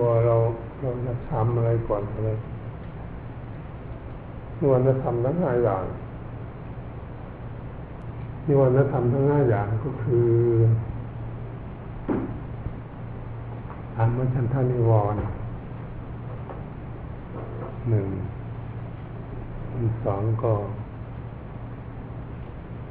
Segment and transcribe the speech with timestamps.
[0.00, 0.36] บอกเรา
[0.80, 2.30] เราจะทำอะไรก่อนอะไร
[4.62, 5.84] นวลธรรมทั้งห้าอย่าง
[8.48, 10.30] นวลธรรมทั้งห้าอย่างก็คือ
[13.96, 15.22] ธรรมชันทานิวรณ์
[17.90, 18.06] หนึ่ง
[20.04, 20.52] สองก็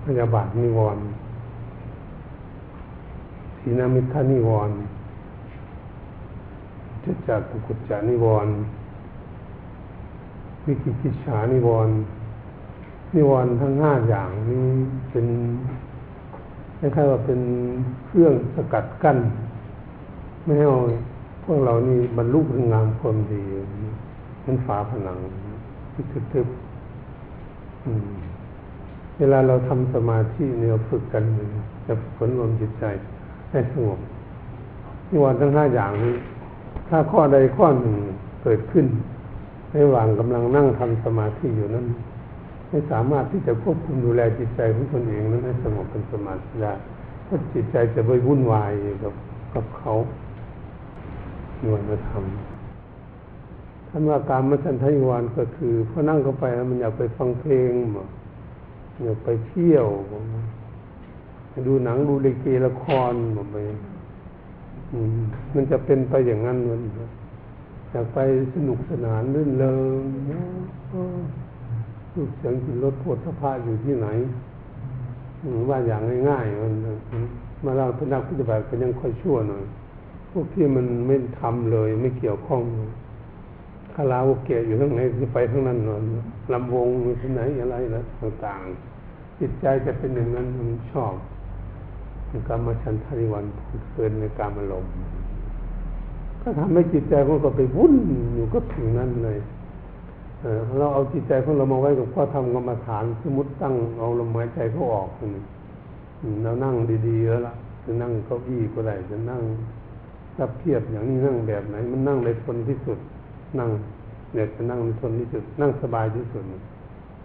[0.04, 1.04] พยาบาทนิวรณ์
[3.60, 4.76] สีนามิทานิวรณ์
[7.14, 8.54] จจากกุกุจจานิวรณ์
[10.66, 11.96] วิกิกิจฉานิวรณ์
[13.16, 14.66] นิวรณ์ทั้งห้าอย่างนี้
[15.12, 15.26] เป็น
[16.80, 17.40] คล้ายๆว่าเป็น
[18.06, 19.18] เครื่องสกัดกั้น
[20.44, 20.66] ไม่ให้
[21.44, 23.44] พวกเรานี่บรรลุถึงงามความดี
[24.46, 25.18] มันฝาผนัง
[26.34, 26.56] ทึบๆ
[29.18, 31.24] เวลาเราทำสมาธิเนี่ยฝึกกัน
[31.86, 32.84] จะผลรวมจิตใจ
[33.52, 34.00] ให้สงบ
[35.12, 36.16] นิวรณ์ทั้งห้าอย่างนี้
[36.90, 37.96] ถ้าข้อใดข้อหนึ่ง
[38.44, 38.86] เกิดขึ้น
[39.76, 41.88] ระหว่างกำลังนั่งทำสมาธิอยู่นั้น
[42.70, 46.74] ไม่สามารถที่จะควบคุมดูแลจิตใจของตนเองนั้นให้สงบเป็นสมาธิได้
[47.24, 48.72] เพราะจิตใจจะไปวุ่นวาย
[49.04, 49.14] กับ
[49.56, 49.94] กับเขา
[51.64, 57.72] นวลมาทำท่านว่าการมชันทยวานก็คือพอนั่งเข้าไปแล้วมันอยากไปฟังเพลง
[59.04, 59.88] อยากไปเที่ยว
[61.68, 63.56] ดูหนังดูเลเกละครแบบไป
[65.54, 66.82] มันจะเป็นไปอย่างนั้นมัน
[67.92, 68.20] อยากไป
[68.54, 70.02] สนุกสนานรื่นเริง
[72.14, 74.08] รูปเสียงกินรถโพธพาอยู่ที่ไหน
[75.70, 76.74] ว่าอย่างง่ายๆมัน
[77.64, 79.64] มาเราพนักปฏิบัติก็ยังค่อยชั่วหน่อย
[80.32, 82.62] พวกที่มันไม่ทำเลย ไม่เกี่ยวข้อง
[83.96, 86.04] คาราโอเกะอยู่ทั้งไหนจะไปทั้งนั้นนอน
[86.54, 86.88] ลำวง
[87.22, 91.14] ที่ไหนอะไรนะต่างๆจิตใจจะเป็นอย่างนั้นมันชอบ
[92.48, 93.46] กรรมชันทาริวัน
[93.92, 94.92] เพลินในการอารมณ์
[96.42, 97.94] ก็ทำให้จิตใจของเราไปวุ่น
[98.36, 99.38] อยู่ก็ถึงนั้นเลย
[100.42, 105.44] เเราเอาจิตใจของเรามาไว้กับพ่อทำกรรมฐานสมมติตั้งเอาลมหายใจเขาออกนี่
[106.44, 106.76] เรานั่ง
[107.08, 107.56] ดีๆแล้วล่ะ
[107.86, 109.42] จะนั่งเก้าอี้ก็ได้จะนั่ง
[110.40, 113.00] รับเทียบอย่างนี้นั่งแบบไหน มันนั่งในทนที่สุด
[113.60, 113.70] นั่ง
[114.34, 116.44] เนี่ยจะนั่งในทนที่สุด นั่งสบายที่สุด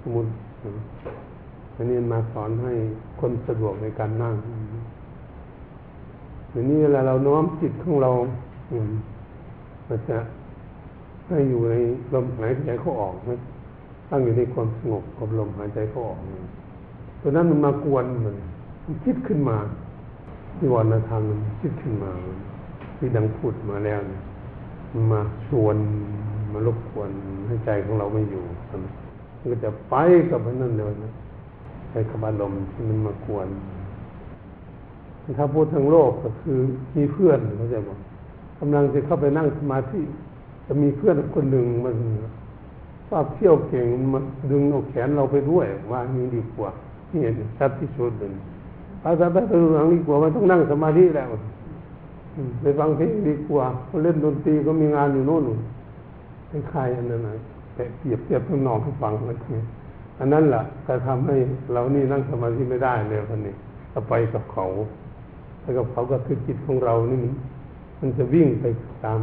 [0.01, 0.31] สมมติ
[1.75, 2.73] อันนี้มาสอนให้
[3.21, 4.35] คนสะดวกในการนั่ง
[6.59, 8.11] ทีนี้เวลาเราน้อมจิตของเรา
[9.89, 10.19] มันจะ
[11.29, 11.75] ให้อยู่ใน
[12.15, 13.39] ลมหายใจเขาออกนะ
[14.11, 16.19] ตั้งอยู่ในความสงบกับลมหายใจเขาออก
[17.21, 18.37] ตัวนั้นมันมากวนมัน
[18.85, 19.57] มันคิดขึ้นมา
[20.57, 22.11] ที่วันธรรมมันคิดขึ้นมา
[22.97, 24.01] ที่ดังพูดมาแล้ว
[24.93, 25.77] มันมาชวน
[26.53, 27.11] มารบกวน
[27.47, 29.95] ให้ใจของเราไม่อยู่มันก็จะไป
[30.31, 31.13] กับนั่นเลยนะ
[31.91, 33.49] ไปกับอารมณ์ที่มันมากวน
[35.39, 36.59] ถ้าพูดทางโลกก็คือ
[36.97, 37.99] มีเพื่อนเข้าใจะบอก
[38.61, 40.01] กำลังจะเข้าไปนั่งสมาธิ
[40.67, 41.97] จะมีเพื่อนคนหนึ่งมัน
[43.09, 46.71] ชอบเที่ยวเก่งมันดึงเอาแขนเราไปด้วยว่านี่ดีกว่า
[47.13, 47.23] นี่
[47.59, 48.31] ชัดที่สุดเลย
[49.05, 51.29] อาจารย์ไปดูหนังดีกว่ามันต้องนั่งสมาธิแล้ว
[52.63, 55.43] ไปฟังเพลงดีกว่าเขาเล่นดนตรีก็มีงานอยู่โน่น
[56.51, 57.35] คล้ายๆอันนั้นนะ
[57.75, 59.37] แต่เปรียบเทียบข้างนอกให้ฟังเลย
[60.19, 61.37] อันนั้นแหละจะทำให้
[61.73, 63.55] เรานี่นั่งสมาธิไม่ได้เลยคนนี้
[64.09, 64.67] ไปกับเขา
[65.67, 67.33] แล้วกับเขาก็คือจิตของเรานี่มัน
[68.01, 68.65] มันจะวิ่งไป
[69.05, 69.21] ตาม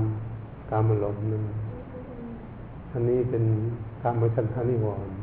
[0.72, 1.44] ตามอารมณ์นั่น
[2.92, 3.44] อันนี้เป็น
[4.02, 5.14] ตามมชันทานิวรณ์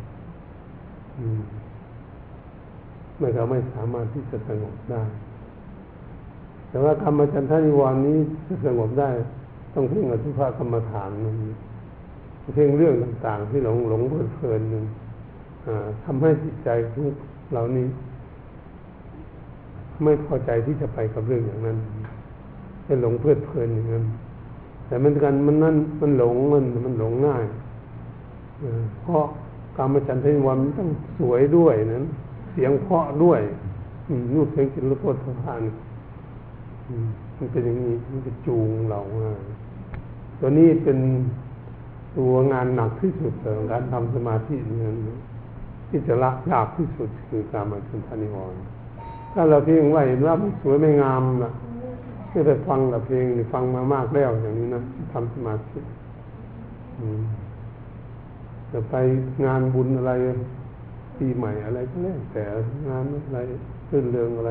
[3.19, 5.03] ไม่ก็ไม่สามารถที่จะสงบได้
[6.69, 9.11] แต่ว่ากรรมชันทานิวรณ์นี้จะสงบได้
[9.75, 11.37] ต้องเพ่งอสุภกรรมฐานนึง
[12.55, 14.85] เพ่งเรื่องต่างๆ ที่หลงหลงเพลิดเพลินนึง
[16.05, 17.15] ทำให้จิตใจทุก
[17.53, 17.87] เหล่านี้
[20.05, 21.77] ไม่พอใจที่จะไปกับเรื่องอย่างนั้น
[22.85, 24.05] เป็นหลงเพลิดเพลินอย่างนั้น
[24.87, 27.45] แต่มันกันมันนั่นมันหลงมันมันหลงง่าย
[29.03, 29.25] เพราะ
[29.77, 30.89] การมาจันทร์วันมันต้อง
[31.19, 32.05] สวยด้วยนั้น
[32.53, 33.41] เสียงเพาะด้วย
[34.35, 35.61] นูกเสียงกินรสโทษทาน
[37.37, 39.01] มันเป็นอย่างนี้มันจะจูงเรา
[40.39, 40.99] ตัวนี้เป็น
[42.17, 44.91] ตัวงานหนักที่สุดของการทำสมาธินี่
[45.89, 48.61] ที่จะละยากที่สุดคือการมาจันทนิวรณ์
[49.35, 51.53] ถ้าเราเพียงว่าเห็นว่ามันสวยไม่งามนะ
[52.31, 54.83] ไม่ไปฟังแต่เพลงหรือฟังมามากแล้วอย่างนี้นะ
[55.13, 55.79] ทำสมาธิ
[58.73, 58.95] จะไป
[59.47, 60.13] งานบุญอะไร
[61.19, 62.45] ปีใหม่อะไรก็แล้วแต่
[62.89, 63.39] งานอะไร
[63.91, 64.51] รื่นเริงอะไร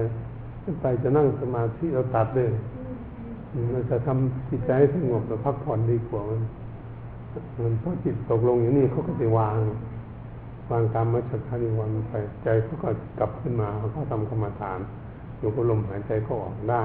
[0.81, 2.49] ไปจะนั่งสมาธิเราตัดเลย
[3.71, 6.41] เราจะทำจิตใจให้สงบแ้วพักผ่อนดีกว่ามัน
[7.63, 9.57] มันพอจิตตกลงอย่างนี้เขาก็จะวาง
[10.71, 12.13] วางกรรมมัชฌานิวันไป
[12.43, 12.89] ใจเขาก็
[13.19, 14.79] กลับขึ้นมาเขาทำกรรมฐาน
[15.39, 16.83] อยู่กับลมหายใจก็ออกได้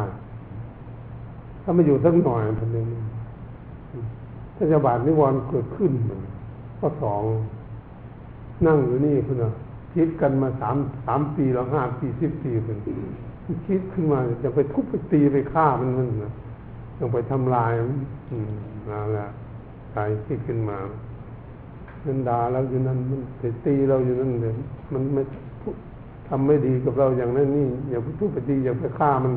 [1.63, 2.87] ถ้ามาอยู่สักหน่อยพันหนึ่ง
[4.57, 5.93] พยาบาทนิวรณ์เกิดขึ้น
[6.79, 7.23] ข้อสอง
[8.67, 9.53] นั่งอยู่นี่คุณนะ
[9.95, 10.77] คิดกันมาสาม
[11.07, 12.79] สามปีแล้วห้าปีสิบปีเป็น
[13.67, 16.33] คิดขึ้นมาจะไปทุบไปตีไปฆ่ามันมันนะ
[16.99, 17.99] จะไปทำลายมัน
[18.31, 18.53] อืม
[18.89, 19.29] นั่นแหละ
[19.93, 19.97] ใจ
[20.27, 20.77] คิดขึ้นมา
[22.07, 24.55] มันด่าเราอยู่นั่นมันไปตีเราอยู่นั่นเลย
[24.93, 25.23] มันไม่
[26.29, 29.33] ทำไม่ดีกับเราอย่างนั้นนี่อย่าไปทุบไปตีอย่าไปฆ่ามัน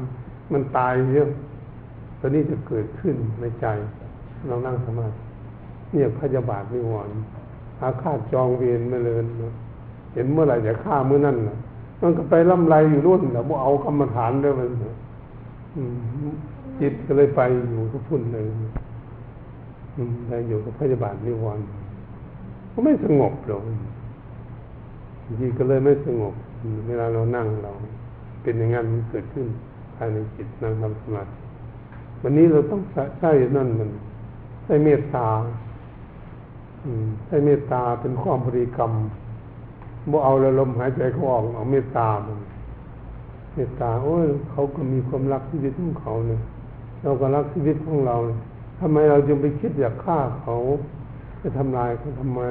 [0.53, 1.29] มันตายเยอะ
[2.19, 3.65] ตอนนี้จะเกิดขึ้นในใจ
[4.47, 5.17] เรานั่งสมาธิ
[5.91, 7.09] เนี่ยพยาบาทไม่หวอน
[7.81, 9.27] อาฆาตจองเวรมาเลยน
[10.13, 11.57] เห็นเมื่อไหร่จะฆ่าเมื่อนั้นนะ
[12.01, 14.69] มันก็ไปล่ำไรอยู่รุ่นแต่บ่เอากรรมฐานด้วยมัน
[16.79, 18.43] จิตก็เลยไปอยู่ทุกพุ่นเลย
[19.95, 21.63] อืมไปอยู่กับพยาบาทนิวรณ์
[22.79, 23.61] ก็ไม่สงบหรอก
[25.25, 27.71] บางทีก็เลยไม่สงบอืมเวลาเรานั่งเรา
[28.41, 29.47] เป็นอย่างนั้นมันเกิดขึ้น
[29.95, 31.31] ภายในจิตนั่งทำสมาธิ
[32.21, 32.81] วันนี้เราต้อง
[33.19, 33.89] ใช้นั่นมัน
[34.63, 35.27] ใช้เมตตา
[37.27, 38.91] ใช้เมตตาเป็นความบริกรรม
[40.11, 42.39] บ่เอาแล้วลมหายใจเขาออกเอาเมตตามัน
[43.53, 46.41] เมตตาโอ้ยเขาก็มีความรักชีวิตของเขาเนี่ย
[47.03, 48.15] เราก็รักชีวิตของเรา
[48.79, 50.55] ทำไมเราจึงไปคิดอยากฆ่าเขา
[51.41, 52.41] จะทำลายเขาทำไม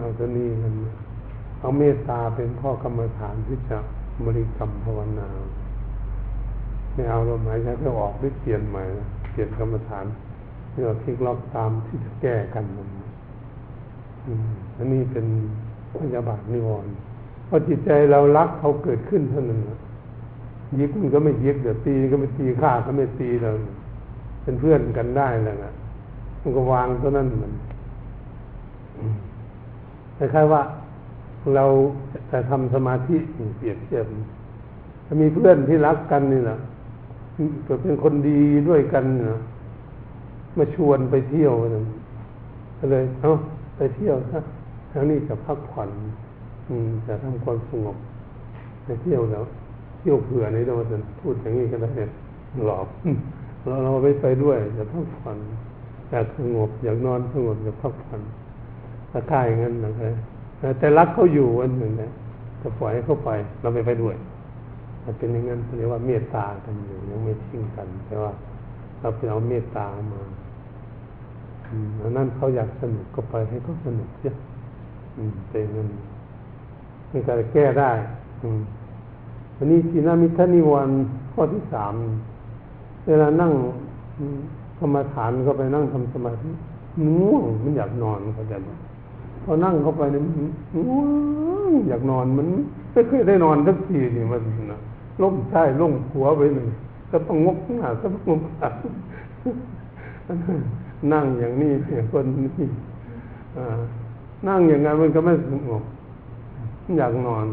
[0.00, 0.74] เอาตัวนี้มัน
[1.60, 3.78] เอาเมตตาเป็นพ่อกรรมฐานที่จะ
[4.24, 5.28] บริกรรมภาวนา
[6.94, 8.82] ไม่เอาลมหายใจเขาออกได้เปลี่ยนใหม่
[9.30, 10.06] เปลี่ยนกรรมฐาน
[10.72, 12.88] นี่เราพลิกล็อกตามที่จะแก้กันมัน
[14.76, 15.26] อันนี้เป็น
[16.00, 16.92] พยาบาทนิวรณ์
[17.48, 19.60] พอจิตใจเรารักเขาเกิดขึ้นเท่านั้น
[20.78, 23.50] ยิกมันก็ไม่ยิกเดี๋ยวตีก็ไม่ตีฆ่าก็ไม่ตีเรา
[24.42, 25.72] เป็นเพื่อนกันได้แล้วนะ
[26.46, 27.52] มันก็วางเท่านั้นมัน
[30.18, 30.62] คล้ายๆว่า
[31.54, 31.64] เรา
[32.30, 33.16] จะทำสมาธิ
[33.56, 34.04] เปรียบเทียบ
[35.06, 36.58] ถ้ามีเพื่อนที่รักกันนี่นะ
[37.82, 39.40] เป็นคนดีด้วยกันนะ
[40.58, 41.82] มาชวนไปเที่ยวนะ
[42.78, 43.32] ก็เลยเอ้า
[43.76, 44.38] ไปเที่ยวซะ
[44.92, 45.88] ทั้งนี้จะพักผ่อน
[46.68, 47.96] อืมจะทำความสงบ
[48.84, 49.44] ไปเที่ยวแล้ว
[50.00, 51.90] เที่ยวเผื่อในเราจะพูดอย่างนี้ก็ได้
[52.66, 52.86] หลอก
[53.66, 55.36] เราเราไม่ไปด้วยจะพักผ่อน
[56.10, 58.22] อยากสงบอยากนอนสงบอยากพักผ่อน
[59.10, 60.14] ถ้าท่าอย่างนั้นนะครับ
[60.78, 62.10] แต่รักเขาอยู่วันหนึ่งนะ
[62.62, 63.30] จะปล่อยให้เขาไป
[63.60, 64.16] เราไม่ไปด้วย
[65.02, 68.32] ถ้าเป็นอย่างนั้นเรียกว่าเมตตากันอยู่ยังไม่ทิ้งกันแต่ว่า
[69.00, 70.22] เราไปเอาเมตตามา
[72.00, 74.32] อันนั้นเขาอยากสนุกก็ไปให้เขาสนุกเสีย
[75.50, 75.88] เป็นเงิน
[77.08, 77.90] เป็นการแก้ได้
[78.42, 78.60] อืม
[79.56, 80.90] วันนี้ทีนามิทานิวัน
[81.32, 81.94] ข้อที่สาม
[83.06, 83.52] เวลานั่ง
[84.78, 86.50] กรรมฐานก็ไปนั่งทำสมาธิ
[87.06, 88.56] ง่วงมันอยากนอนเขาจะ
[89.44, 90.22] พอนั่งเข้าไปเนี่ย
[90.86, 91.02] ง่ว
[91.70, 92.46] งอยากนอนมัน
[92.92, 94.40] ไม่เคยได้นอนสักทีนี่มัน
[94.72, 94.78] นะ
[95.22, 96.66] ล้มใช่ล้มหัวไปหนึ่ง
[97.10, 98.70] ก็ต้องงกหน้าก็ต้องงกตา
[101.12, 102.66] นั่งอย่างนี้เนี่ยคนนี้
[104.48, 105.84] นั่งอย่างไงมันก็ไม่สงบ
[106.98, 107.46] อยากนอน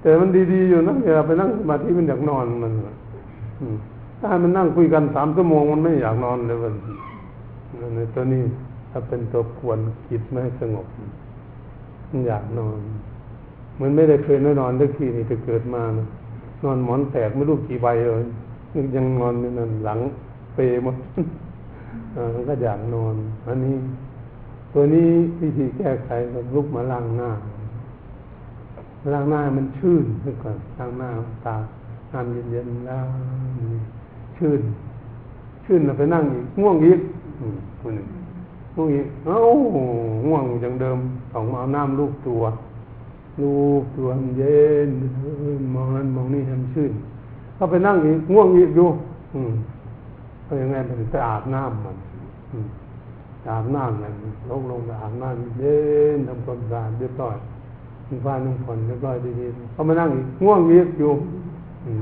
[0.00, 2.72] แต่มันดีๆอยู่นะเวลาไปนั่งสมาธิมันอยากนอนมัน
[4.26, 6.74] ถ้ามันนั่งคุยกันสามชั่วโมงมันไม่อยากนอนเลยมัน
[7.96, 8.44] ในตัวนี้
[8.90, 9.78] ถ้าเป็นตัวกวน
[10.08, 10.86] จิตไม่สงบ
[12.08, 12.78] มันอยากนอน
[13.80, 16.06] มันไม่ได้เคยนอนสักทีนี่จะเกิดมานะ
[16.64, 18.24] นอนหมอนแตกไม่รู้กี่ใบเลย
[18.96, 19.98] ยังนอนนั่นหลัง
[20.54, 20.96] เปหมด
[22.48, 23.14] ก็อยากนอน
[23.46, 23.76] อันนี้
[24.72, 25.08] ตัวนี้
[25.40, 27.30] วิธีแก้ไขก็ลุกมาล้างหน้า
[29.12, 31.10] ล้างหน้ามันชื่นขึ้นก่อนล้างหน้า
[31.46, 31.56] ตา
[32.12, 33.06] น้ำเย็นๆแล้ว
[34.38, 34.60] ชื่น
[35.64, 37.00] ชื่นแล้วไปนั่งอีกง่วงอีก
[37.80, 38.08] คนหนึ่ง
[38.74, 39.38] ง่วงอีกเอ้า
[40.26, 40.98] ง่วงอย่างเดิม
[41.32, 42.42] สองมาเอาน้ำลูกตัว
[43.42, 44.90] ลูกตัวเย็น
[45.74, 46.92] มองนั้นมองนี่ให้มันชื่น
[47.58, 48.88] ก็ไปนั่งอีกง่วงอีกอยู่
[49.34, 49.52] อืม
[50.46, 51.96] ก็ยังไงมันไปอาบน้ำมัน
[53.50, 54.12] อาบน้ำมัน
[54.50, 55.78] ลงลงไปอาบน้ำเย็
[56.16, 57.36] นทำความสะอาดเรียบร้อย
[58.08, 61.12] มีฟ้านุ่งผ่อนเรียบร้อยดีๆเขามานั่งอีกง่วงอีกอยู่
[61.86, 61.92] อ๋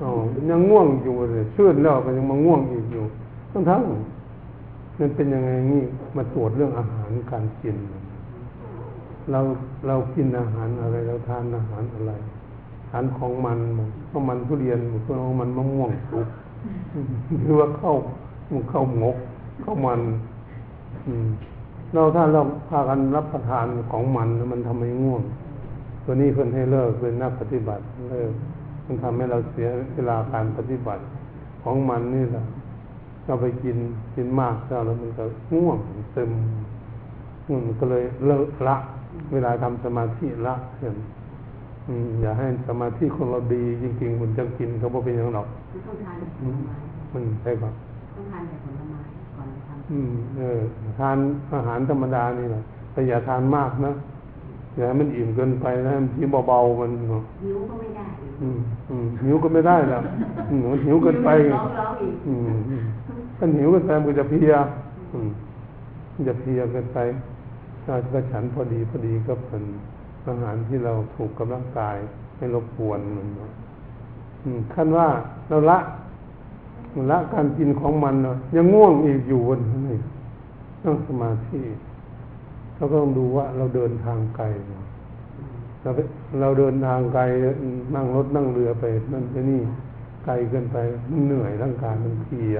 [0.00, 0.02] อ
[0.50, 3.04] ยังง่วงอยู่เลยชื่นแล้วก็ยังมาง่วงอีกอยู่
[3.52, 3.82] ทั้งทั้ง
[4.98, 5.82] มันเป็นยังไงนี่
[6.16, 7.76] มาตรวจเรื่องอาหารการกิน
[9.30, 9.40] เรา
[9.86, 12.12] เรากินอาหารอะไรเราทานอาหารอะไร
[12.90, 13.58] ทานของมัน
[14.10, 14.92] ข้าวมันทุเรียนข
[15.28, 16.28] องมันมะม่วงสุก
[17.42, 17.96] หรือว่าข้าว
[18.72, 19.16] ข้าวหมก
[19.64, 20.00] ข้าวมัน
[21.06, 21.28] อืม
[21.92, 25.22] เราถ้าเราพากันรับประทานของมันมันทำให้ง่วง
[26.04, 28.32] ตัวนี้เพิ่นให้เลิกเป็นนักปฏิบัติเลิก
[28.86, 31.02] มันทำให้เราเสียเวลาการปฏิบัติ
[31.62, 32.44] ของมันนี่แหละ
[33.26, 33.76] เราไปกิน
[34.14, 35.78] กินมากแล้วมันก็ง่วง
[36.14, 36.30] ซึม
[37.66, 38.76] มันก็เลยเลิกละ
[39.32, 40.96] เวลาทำสมาธิละเห็น
[42.22, 45.48] อย่าให้สมาธิของเราดีจริงๆมันจะกินเขาบอกเป็นอย่างหรอก
[45.86, 46.76] ต้องทานผลไม้
[47.12, 47.70] มันใช่ปะ
[48.16, 49.00] ต้องทานแต่ผลไม้
[49.36, 50.60] ก่อนทอืมเออ
[50.98, 51.18] ทาน
[51.54, 52.62] อาหารธรรมดานี่แหละ
[52.92, 53.92] แต่อย่าทานมากนะ
[54.74, 58.06] อย่าให้มันอิ่มเกินไปนะมันที่เบาๆมันเนาะหิวก็ไม่ได้
[58.42, 58.58] อืม
[58.90, 60.02] อืมหิวก็ไม่ได้แล้ว
[60.50, 62.84] อืมมันหิวเกินไปร้องร้องอีกอืมอืม
[63.38, 64.54] ถ้าหิวเกินไปมันก็จะเพลีย
[65.12, 65.28] อืม
[66.12, 66.98] มันจะเพลียเกินไป
[67.84, 69.64] ถ้าก็ฉันพอดีพอดีก็เป็น
[70.26, 71.96] อาหารที่เราถูกกับร่างกาย
[72.36, 73.50] ไม่รบกวนมันเนาะ
[74.44, 75.08] อืมขั้นว่า
[75.48, 75.78] เราละ
[77.10, 79.98] ละการกินของมันเนาะยังง่วงอีกอยู่วันนี้
[80.84, 81.60] นั่งสมาธิ
[82.76, 84.46] เราก็ต้องดูว่าเราเดินทางไกล
[85.82, 85.90] เรา
[86.40, 87.22] เราเดินทางไกล
[87.94, 89.60] นั่งรถนั่งเรือไปนั่นไปนี่
[90.24, 90.78] ไกลเกินไป
[91.10, 92.56] มันเหนื่อยร่างกายมันเพลีย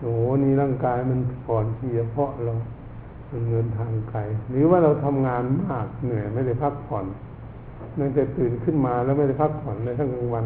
[0.00, 2.52] โอ้โหนี่ร่างกายมันอ่อนเพลียเพราะเรา
[3.30, 4.20] มันเดินทางไกล
[4.50, 7.06] หรือว่าเราทำงานมากเหนื่อยไม่ได้พักผ่อน
[7.98, 10.44] นั่งแต่ตื่นขึ้นมาแล้วไม่ได้พักผ่อนเลยทั้งกลางวัน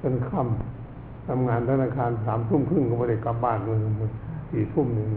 [0.00, 3.78] จนค่ำทำงานธนาคารสามทุ่มครึ่งก็ไม่ได้กลับบ้านเลย
[4.50, 5.08] สี่ทุ่มหนึ่ง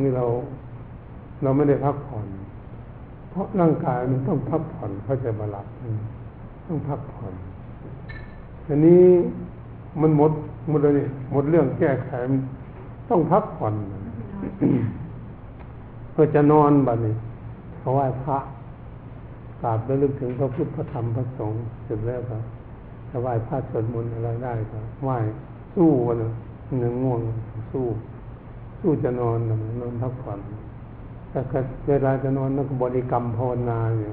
[0.00, 0.24] นี่เรา
[1.42, 2.26] เราไม่ได้พักผ่อน
[3.30, 5.66] เพราะร่างกายมันต้องพักผ่อนเขาจะมาหลับ
[6.66, 7.34] ต้องพักผ่อน
[8.66, 9.04] อันนี้
[10.00, 10.32] มันหมด
[10.68, 10.92] หมดเลย
[11.32, 12.10] หมดเรื่องแก้ไข
[13.10, 13.74] ต้องพักผ่อน
[16.12, 17.14] เพื่อจะนอนบัดนี้
[17.78, 18.38] เขาไหว้พระ
[19.62, 22.36] กราบแล้วลึกถึงพระพุทธพระธรรมพระสงฆ์เสร็จแล้วก็
[23.10, 25.16] จะไหว้พระสวดมนต์อะไรได้ก็ไหว้
[25.74, 26.16] สู้วัน
[26.80, 27.20] หนึ่งง่วง
[27.72, 27.84] สู้
[28.80, 29.38] สู้จะนอน
[29.80, 30.38] นอนพักผ่อน
[31.32, 31.40] แต่
[31.88, 34.08] เวลาจะนอนนักบริกรรมภาวนาเนี่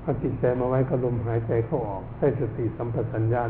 [0.00, 3.42] เอาจิตใจมาไว้กับลมหายใจเข้าออกใช้สติสัมปชัญญะ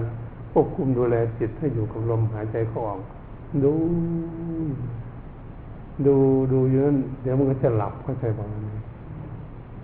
[0.52, 3.00] ควบคุมดูแลจิตให้อยู่กับลมหายใจเข้าออก
[3.64, 3.72] ดู
[6.06, 6.16] ดู
[6.52, 8.78] ดูอยู่นั่นเดี๋ยวมันก็จะหลับเข้าใจประมาณนี้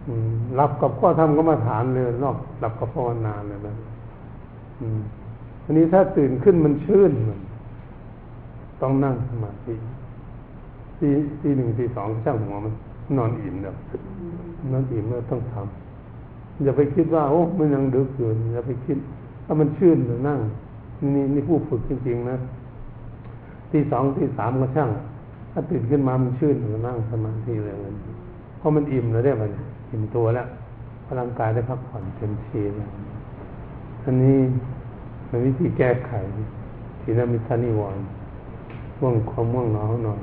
[0.08, 3.76] อืมหลับกับข้อทำก็มาฐานเลยนอกหลับกับภาวนาเลยนะ
[5.64, 7.40] อันนี้ถ้าตื่นขึ้นมันชื่นมัน
[8.80, 9.74] ต้องนั่งสมาธิ
[10.98, 11.08] ที
[11.40, 12.74] ทีหนึ่งทีสองช่างหัวมัน
[13.16, 13.76] นอนอิ่มเดี๋ยว
[14.70, 18.98] นอนอิ่มแล้วต้องทำอย่าไปคิดว่า โอ้มันยังดึกอยู่อย่าไปคิด
[19.44, 20.38] ถ้ามันชื่นนั่ง
[21.14, 22.36] นี่นี่ผู้ฝึกจริงๆนะ
[23.70, 24.90] ที่สองที่สามก็ช่าง
[25.52, 27.94] ถ้าตื่นขึ้นมามันชื่นก็นั่งสมาธิเลยมัน
[28.58, 29.50] เพราะมันอิ่มแล้วได้มัน
[29.90, 30.46] อิ่มตัวแล้ว
[31.06, 32.90] พลังกายได้พักผ่อนเต็มที่แล้ว
[34.04, 34.38] อันนี้
[35.26, 36.12] เป็นวิธีแก้ไข
[37.00, 38.02] ทีนมิทานิวรณ์
[39.00, 40.20] ม่วงความม่วงหนาวนอน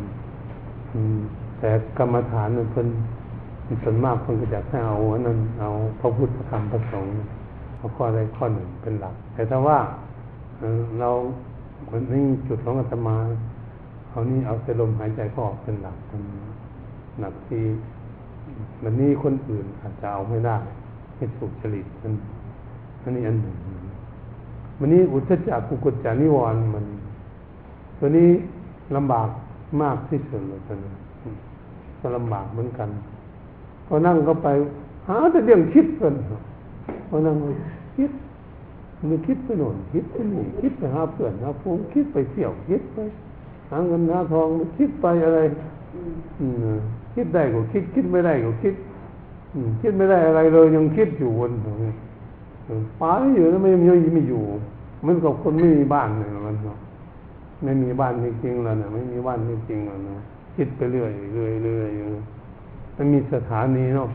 [0.93, 1.19] อืม
[1.61, 2.87] แต่กรรมฐานมันเป็น
[3.83, 7.13] ส่วนมากคนก็อยากให้เอาอันนั้นเอาพระพุทธธรรมพระสงฆ์
[7.77, 9.79] เอาข้อใดข้อหนึ่งเป็นหลัก แต่ถ้าว่า
[10.99, 11.09] เรา
[11.91, 13.17] วันนี้จุดของอาตมา
[14.09, 16.21] เอานี่เอาแต่ลมหายใจเข้าออกเป็นหลักเป็น
[17.19, 17.63] หลักที่
[18.83, 20.57] วันนี้คนอื่นอาจจะเอาไม่ได้
[21.15, 22.13] ไม่ถูกจริตมัน
[23.01, 23.55] อันนี้อันหนึ่ง
[24.79, 26.85] วันนี้อุทธจักกุกุจจานิวรณ์มัน
[27.99, 28.29] ตัวนี้
[28.95, 29.27] ลำบาก
[29.81, 30.91] มากที่สุดเลยตัวนี้
[32.01, 32.89] ก็ลำบากเหมือนกัน
[33.87, 34.47] พอนั่งก็ไป
[35.07, 36.13] หาแต่เรื่องคิดกัน
[37.09, 37.35] พอนั่ง
[37.97, 38.11] คิด
[39.09, 42.97] มันคิดไปโน่นคิดไปนี่คิดไปหาเพื่อนหาพงคิดไปเที่ยวคิดไป
[43.69, 45.39] หาเงินหาทองคิดไปอะไร
[46.39, 46.77] อืม
[47.15, 48.75] คิดได้ก็คิดคิดไม่ได้ก็คิด
[49.53, 51.91] อืมคิดไม่ได้อะไรเลยยังคิดอยู่วนตรงนี้
[53.01, 54.43] ป้าอยู่แล้วไม่ไม่ไม่อยู่
[55.01, 56.77] เหมันกับคนไม่มีบ้านเลยมันเนาะ
[57.63, 60.17] ไม่มีบ้านจริงๆแล้วนะไม่มีบ้านจริงๆแล้วนะ
[60.55, 61.91] คิดไปเรื่อยเรื่อยเรื่อย
[62.97, 64.09] มันมีสถานีเนาะ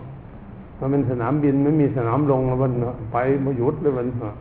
[0.78, 4.34] มันเป็นสนามบินไม่มีสนามลงแล้วมันเนาะไปมาหยุดเลยมันเนาะ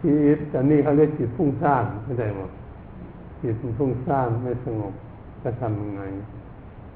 [0.00, 2.50] ชีวิตอันนี้เขาเรียกจิตฟุ้งซ่านไม่ได้หมด
[3.42, 4.94] จิตฟุ้งซ่านไม่สงบ
[5.42, 6.02] จะทำยังไง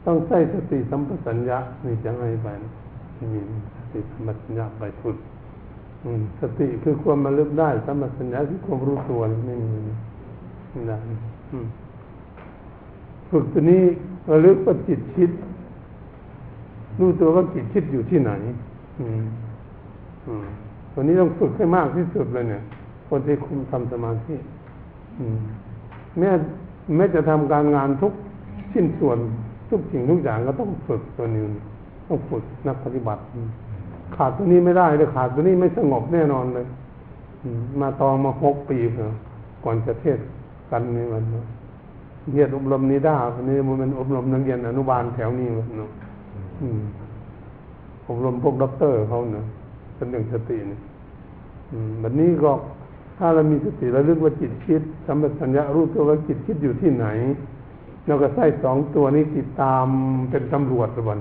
[0.05, 2.49] ต้องใช้สติสัมปชัญญะนี่จะให้ไป
[3.33, 3.41] มี
[3.75, 5.19] สติสัมปชัญญะไปฝึก
[6.41, 9.77] สติคือความระลึกได้สัมปชัญญะคือความรู้ตัวไม่มี
[10.73, 10.99] ไม่ได้
[13.31, 13.83] ฝึกตัวนี้
[14.31, 15.31] ระลึกว่าจิตคิด
[16.99, 18.33] รู้ตัวว่าจิตคิดอยู่ที่ไหน
[19.01, 19.25] อืม
[20.27, 20.47] อืม
[20.93, 22.63] ตัวนี้ต้องฝึกให้มากที่สุดเลยเนี่ย
[23.09, 24.35] คนที่คุมทำสมาธิ
[26.19, 26.31] แม้
[26.97, 28.13] แม้จะทำการงานทุก
[28.73, 29.19] ชิ้นส่วน
[29.71, 31.45] ทุกสิ่งทุกอย่างก็ต้องฝึกตัวนี้
[32.09, 33.23] ต้องฝึกนักปฏิบัติ
[34.17, 36.67] ขาดตัวนี้ไม่ได้เลยขาดตัวนี้ไม่สงบแน่นอนเลย
[37.81, 39.03] มาตองมาหกปีเน
[39.65, 40.19] ก่อนจะเทศ
[40.71, 41.25] กันนี่มัน
[42.33, 45.91] เรียนอบรมนิด้าอันนี้มันเป็นอบรมนักเรียนอนุบาลแถวนี้มันเนาะ
[48.09, 49.47] อบรมพวกด็อกเตอร์เขาเนาะ
[49.97, 50.81] เป็นหนึ่งสติเนี่ย
[52.01, 52.53] แบบนี้ก็
[53.19, 57.07] ถ้าเรามีสติระลึกว่าจิตคิดสัมปชัญญะรู้ตัวว่าจิตคิดอยู่ที่ไหน
[58.07, 59.87] เราก็ใส่สองตัวนี้ติดตาม
[60.31, 61.21] เป็นตำรวจวัน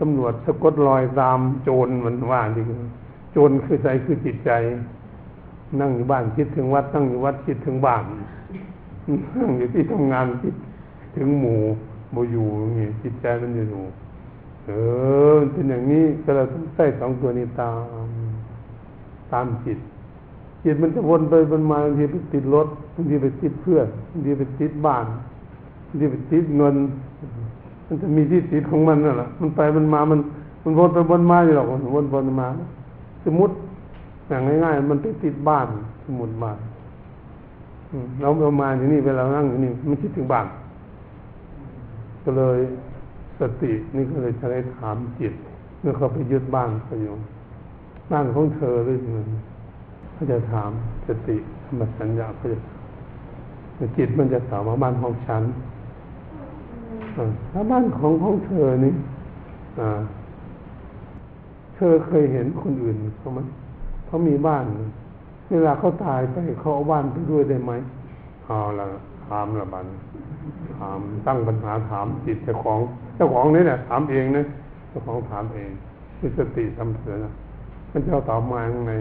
[0.00, 2.66] ตำรวจสะกดรอยตามโจรมันว่าจริง
[3.32, 4.50] โจรคือใจคือจิตใจ
[5.80, 8.04] นั่งอยู่บ้านคิดถึงวัด นั่งอยู่วัดคิดถึงบ้าน
[9.38, 10.54] นั่งอยู่ที่ทำงานคิด
[11.16, 11.60] ถึงหมู่
[12.12, 12.46] โมอยู่
[12.78, 13.84] นี้จิตใจมันอยู่
[14.66, 14.70] เอ
[15.36, 17.70] อเป็นอย่างนี้ก็เราต้องใส่สองตัวนี้ตา
[18.04, 18.08] ม
[19.32, 19.78] ตามจิต
[20.64, 25.06] จิตมันจะวนไปวนมาบางทีไปติดรถบางทีไปติดเพื่อนบางทีไปติดบ้าน
[25.86, 26.74] บางทีไปติดเงิน
[27.86, 30.20] มันจะมีที่ติดของมันนั่นแหละมันไปมันมามัน
[30.64, 32.48] มันวนไปวนมาอยู่หรอกมันวนวนมา
[33.24, 33.54] สมมติ
[34.28, 35.66] อย่างง่ายๆมันไปติดบ้าน
[36.04, 36.58] สมมติบ้าน
[38.20, 40.46] เราเรามาอยู่นี่เวลานั่งอยู่นี่ไม่คิดถึงบ้าน
[42.24, 42.58] ก็เลย
[43.38, 45.34] สตินี่ก็เลยจะได้ถามจิต
[45.80, 47.14] เมื่อเขาไปยึดบ้านเขาอยู่
[48.12, 49.24] บ้านของเธอหรือเปล่า
[50.12, 50.70] เขาจะถาม
[51.06, 52.46] สติธรรมสัญญาเขา
[53.78, 55.42] จะจิตมันจะถามว่าบ้านของฉัน
[57.52, 58.92] ถ้าบ้านของของเธอนี่
[61.74, 63.40] เธอเคยเห็นคนอื่นเขาไหม
[64.14, 64.64] เขามีบ้าน
[65.50, 67.72] เวลาเขาตายไปเขาเอาบ้านไปด้วยได้ไหม
[68.44, 68.86] เอาละ
[69.26, 69.86] ถามละบัน
[70.78, 72.78] ถามตั้งปัญหาถามจิตเจ้าของ
[73.16, 74.44] เจ้าของนี่แหละถามเองนะ
[74.88, 75.70] เจ้าของถามเอง
[76.18, 77.32] คือสติทำเสือนะ
[77.90, 78.92] มันจะตอบมาอย่างไง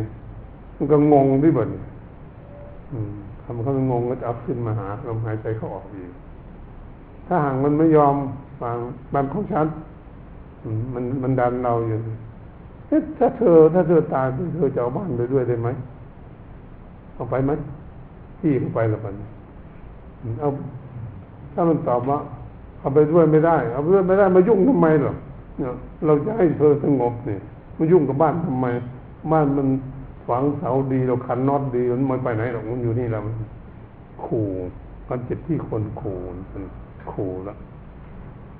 [0.76, 1.70] มันก็งงที่บ่น
[3.44, 6.12] ทำเขางงก็จะเอาขึ้นมาหาลมหายใจเขาออกอีก
[7.28, 8.16] ถ้าหากมันไม่ยอม
[8.62, 8.78] ฟัง
[9.14, 9.68] บันของฉัน
[10.94, 12.00] มันมันดันเราอยู่
[13.18, 15.70] ถ้าเธอถ้าเธอตายเธอจะเอาบ้านไปด้วยได้ไหม
[17.16, 17.52] เอาไปไหม
[18.40, 19.16] ที่เข้าไปละมัน
[20.40, 20.50] เอา
[21.54, 22.20] ถ้ามันตอบว่า
[22.80, 25.14] เอาไปด้วยไม่ได้ เอาไปด้วยไม่ได้มายุ่งทำไมหรอ
[25.58, 25.74] เนี่ย
[26.06, 27.42] เราจะให้เธอสงบเนี่ย
[27.78, 28.66] มายุ่งกับบ้านทำไม
[29.32, 29.68] บ้านมัน
[30.28, 33.22] ฝังเสาดีเราขันน็อตดีมันไม่ไปไหนหรอกมันอยู่นี่แล้ว
[34.26, 34.48] ขู่
[35.10, 36.20] มันจิตที่คนขู่
[36.54, 36.64] มัน
[37.12, 37.56] ขู่ละ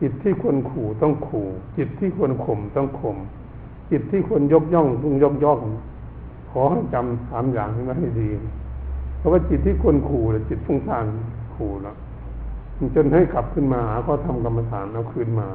[0.02, 1.48] จิตที่ควรขู่ต้องขู่
[1.78, 3.18] จิตที่ควรข่มต้องข่ม
[3.92, 5.60] จิตที่ควรยกย่องต้องยกย่อง
[6.52, 8.30] ขอให้จำสามอย่างนี้มาให้ดี
[9.18, 11.06] เพราะว่าจิตที่ควรขู่หรือจิตฟุ้งซ่าน
[11.56, 11.96] ขู่แล้ว
[12.96, 15.48] จนให้กลับขึ้นมาหาก็ทำกรรมฐานเอาคืนมา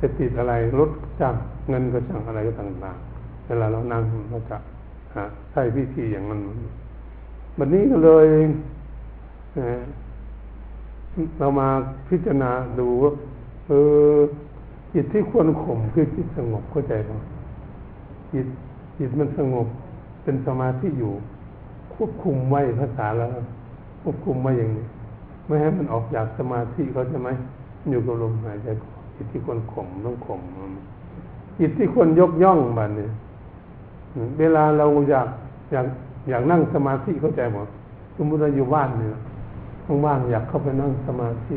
[0.00, 1.34] จะติดอะไรลดจ้าง
[1.68, 4.56] เงินก็ช่างอะไรก็ต่างๆเวลาเรานั่งเราจะ
[5.50, 6.40] ใช้พิธีอย่างนั้น
[7.58, 8.26] วันนี้ก็เลย
[11.38, 11.68] เรามา
[12.08, 13.12] พิจารณาดูว่า
[13.66, 13.72] เอ
[14.14, 14.16] อ
[14.98, 17.12] จิตที่ควรข่มคือจิตสงบเข้าใจไหม
[18.32, 18.46] จิต
[18.98, 19.66] จิตมันสงบ
[20.22, 21.12] เป็นสมาธิอยู่
[21.94, 23.30] ควบคุมไว้ภาษาแล้ว
[24.02, 24.86] ควบคุมไว้อย่างนี้
[25.46, 27.28] ไม่ให้มันออกจากสมาธิเขาใช่ไหม
[27.90, 28.68] อยู่กับลมหายใจ
[29.14, 30.40] จิตที่ควรข่มต้องข่ม
[31.58, 33.10] จิตที่ควรยกย่องบัดเนี่ย
[34.38, 35.28] เวลาเราอยาก
[35.72, 35.86] อยาก
[36.28, 37.68] อยากนั่งสมาธิเข้าใจหมด
[38.16, 39.10] สมมติเราอยู่บ้านเนี่ย
[40.06, 41.56] ว่างๆอยากเข้าไปนั่งสมาธิ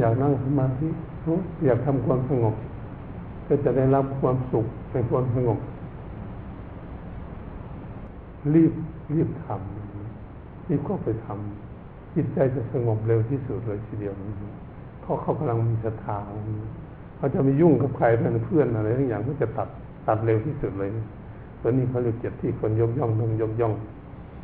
[0.00, 0.88] อยากนั่งสมาธิ
[1.64, 2.54] อยากทำความสงบ
[3.48, 5.58] ก็จะได้รับความสุขในความสงบ
[8.54, 8.72] รีบ
[9.14, 14.14] รีบทำรีบก็ไปทำจิตใจจะสงบเร็วที่สุดเลยทีเดียว
[15.00, 16.18] เพราะเขากำลังมีศรัทธา
[17.16, 19.68] เขาจะไม่ยุ่งกับใครเป็นเพื่อนอะไรทั้งอย่างก็จะตัด
[20.06, 20.88] ตัดเร็วที่สุดเลย
[21.60, 23.74] ตัวนี้เขาเรียกเจ็บที่คนยกย่องต้องยกย่อง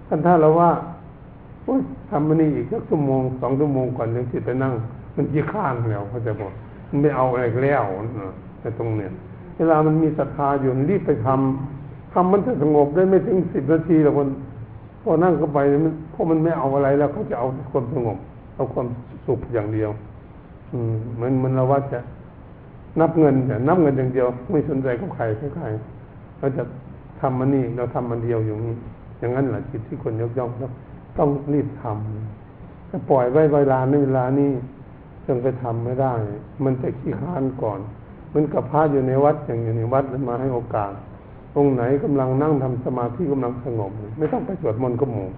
[0.08, 0.70] ท่านถ้าเราว่า
[1.64, 4.72] โอ้ยทำมันนี่อีกสักชั่วโมงสองชั่วโมงก่อนยังจิตไปนั่ง
[5.16, 6.52] มันยี่ข้านแล้วเขาจะบอก
[7.00, 7.85] ไม่เอาอะไรแล้ว
[8.61, 9.12] ในตรงเนี้ย
[9.57, 14.28] เวลามันมีศรัทธาอยู่รีบไปทำทำมันจะสงบได้ไม่ถึงสิบนาทีแล้วคน
[15.02, 18.18] พอนั่งเข้าไปมันพวกมันไม่เอาอะไรแล้วเขาจะเอาความสงบ
[18.57, 18.87] เอาความ
[19.26, 19.90] สุขอย่างเดียว
[20.72, 22.00] อืมเหมือนมันเราว่าจะ
[23.00, 25.24] นับเงินแต่นับเงินอย่างเดียว ไม่สนใจกับใคร
[25.55, 25.64] ใคร
[26.38, 26.62] เราจะ
[27.20, 28.74] ทำมันนี่เราทำมันเดียวอย่างนี้
[29.18, 30.50] อย่างนั้นแหละจิตที่คนยกย่อง
[31.18, 34.50] ต้องรีบทำถ้าปล่อยไว้เวลาในเวลานี้
[35.26, 36.12] จนไปทำไม่ได้
[36.64, 37.80] มันจะขี้ค้านก่อน
[38.35, 40.92] มันกับพระอยู่ในวัดอย่างอยู่ในวัดมาให้โอกาส
[41.56, 45.28] องค์ไหนกำลังนั่งทำสมาธิกำลังสงบ ไม่ต้องไปสวดมนต์ก็หมู่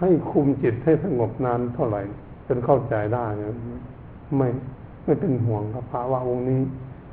[0.00, 2.02] ให้คุมจิตให้สงบนานเท่าไหร่
[2.46, 3.54] จนเข้าใจได้นะ
[4.36, 4.48] ไม่
[5.04, 6.60] ไม่เป็นห่วงกับพระว่าองค์นี้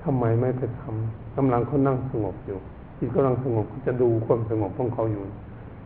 [0.04, 2.60] ทำไมไม่ไปทำกำลังเขานั่งสงบอยู่
[2.98, 5.24] จิตกำลังสงบจะดูความสงบของเขาอยู่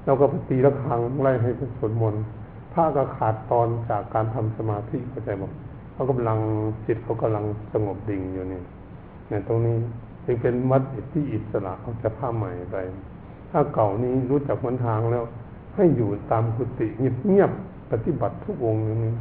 [0.06, 2.24] เราก็ปฏิระคังไล่ให้เป็นสวดมนต์
[2.74, 5.52] พระก็ขาดตอนจากการทำสมาธิเข้าใจบอก
[6.02, 6.40] เขากำลัง
[6.88, 8.62] จิตเขากำลังสงบดิ่งอยู่นี่
[9.30, 9.76] เนี่ยตรงนี้
[10.26, 10.84] จึงเป็นวัด
[11.14, 12.76] ที่อิสระเขาจะผ้าใหม่ไป
[13.52, 15.24] ถ้าเก่านี้รู้จักหนทางแล้ว
[15.76, 19.14] ให้อยู่ตามกุฏิเงียบๆปฏิบัติทุกองค์อย่างนี้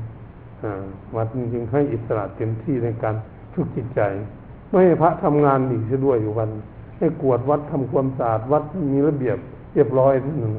[1.16, 3.14] วัดจริงๆให้อิสระเต็มที่ในการ
[3.54, 4.00] ทุกจิตใจ
[4.70, 6.50] ไม่ให้พระทำงานอีกด้วยอยู่วัน
[6.98, 8.62] ให้กวดวัดทำความสะอาดวัด
[8.92, 9.38] มีระเบียบ
[9.74, 10.54] เรียบร้อยท่านนึง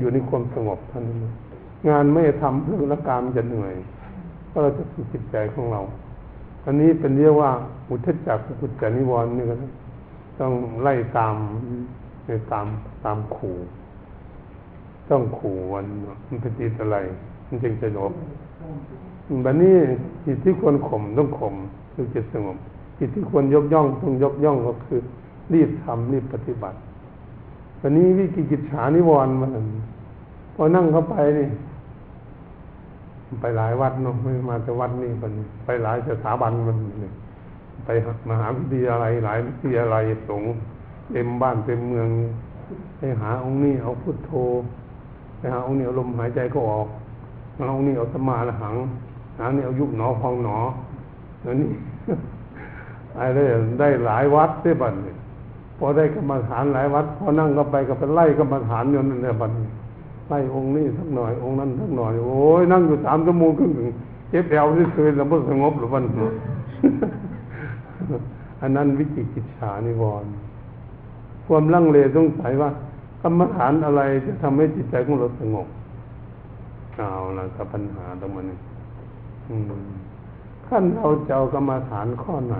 [0.00, 1.18] อยู่ในความสงบท่านนึง
[1.88, 3.74] งานไม่ทำเพื่อละการจะเหนื่อย
[4.54, 5.80] ก็เราจะฝึกจิตใจของเรา
[6.64, 7.50] อันนี้เป็นเรียกว่า
[7.88, 9.54] อุทธจักกุจจานิวรณ์นี่ก็
[10.40, 11.34] ต้องไล่ตาม
[12.26, 12.66] ในตาม
[13.04, 13.56] ตามขู่
[15.10, 15.86] ต้องขู่มัน
[16.26, 16.98] มันเป็นจิตอะไร
[17.46, 18.12] มันจึงสงบ
[19.44, 19.74] บัดนี้
[20.24, 21.54] จิตที่ควรข่มต้องข่ม
[21.92, 22.56] คือจิตสงบ
[22.98, 25.00] จิตที่ควรยกย่องต้องยกย่องก็คือ
[25.52, 26.78] รีบทำรีบปฏิบัติ
[27.80, 29.50] วันนี้วิกิกิจฉานิวรณ์มัน
[30.54, 31.46] พอนั่งเข้าไปนี่
[33.40, 35.32] ไปหลายวัดเนาะไม่มาแต่วัดนี่มัน
[35.64, 36.78] ไปหลายสถาบันมัน
[37.84, 37.88] ไป
[38.28, 40.42] มหาวิทยาลัยหลายวิทยาลัยสง
[41.12, 42.08] เต็มบ้านเต็มเมือง
[42.96, 44.32] ไปหาองค์นี้เอาพุทโธ
[45.38, 46.88] ไปหาองค์นี้เอาลมหายใจก็ออก
[47.54, 48.74] เอาองค์นี้เอาสมาละหัง
[49.38, 50.58] หาเนี่เอายุบหนอพองหนอ
[51.44, 51.72] อันนี้
[53.18, 53.38] อะไร
[53.80, 55.16] ได้หลายวัดได้บัดเนี่ย
[55.78, 59.50] พอได้กรรมฐานหลายวัดพอนั่งก็ไปก็ไปไล่กรรมฐานอยู่นั่นแหละบัด
[60.28, 63.70] ไล่องค์นี้สักหน่อยองค์นั้นสักหน่อยโอ้ยนั่งอยู่สามชั่วโมงครึ่ง
[64.30, 66.04] เจ็บแอวที่เคยแล้วมันสงบหรือมัน
[68.60, 70.30] อันนั้นวิจิกิจฉานิวรณ์
[71.46, 72.70] ความลังเลสงสัยว่า
[73.22, 75.66] กรรมฐานอะไรจะทำให้จิตใจของเราสงบ
[76.96, 78.46] เอาละกับปัญหาตรงมัน
[80.66, 82.56] ขั้นเราจะเอากรรมฐานข้อไหน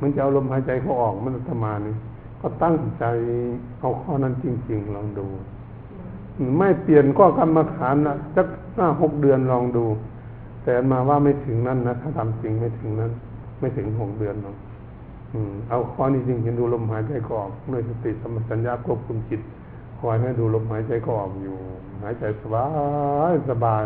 [0.00, 1.94] มันจะเอาลมหายใจเขาออกมันธรรมานี่
[2.40, 3.04] ก็ตั้งใจ
[3.80, 5.26] เอาข้อนั้นจริง ๆ ลองดู
[6.58, 9.84] ไม่เปลี่ยนก็กรรมฐานนะสักห้าหกเดือนลองดู
[10.64, 13.10] แต่มาว่าไม่ถึงนั้นนะถ้าทำจริงไม่ถึงนั้น
[13.60, 14.56] ไม่ถึงหกเดือนหรอก
[15.68, 19.40] เอาข้อนี้จริงเห็นดูลมหายใจก็ออกด้วยสติสมสัญญาควบคุมจิต
[19.98, 21.56] คอยให้ดูลมหายใจก็ออกอยู่
[22.02, 22.66] หายใจสบา
[23.30, 23.84] ยสบาย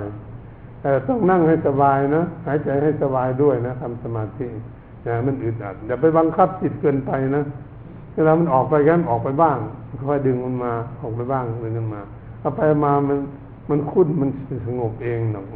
[0.81, 4.47] แต่ต้องนั่งให้สบายนะหายใจให้สบายด้วยนะทำสมาธิ
[5.03, 7.45] อย่ามันอึดอัดอย่าไปบังคับจิตเกินไปนะ
[8.15, 9.59] เวลามันออกไปกันออกไปบ้าง
[10.09, 12.03] ค่อยดึงมันมาออกไปบ้างดึงมันมา
[12.41, 13.19] เอาไปมามัน
[13.71, 14.31] มันคุ้นมัน
[14.67, 15.47] สงบเองหนอก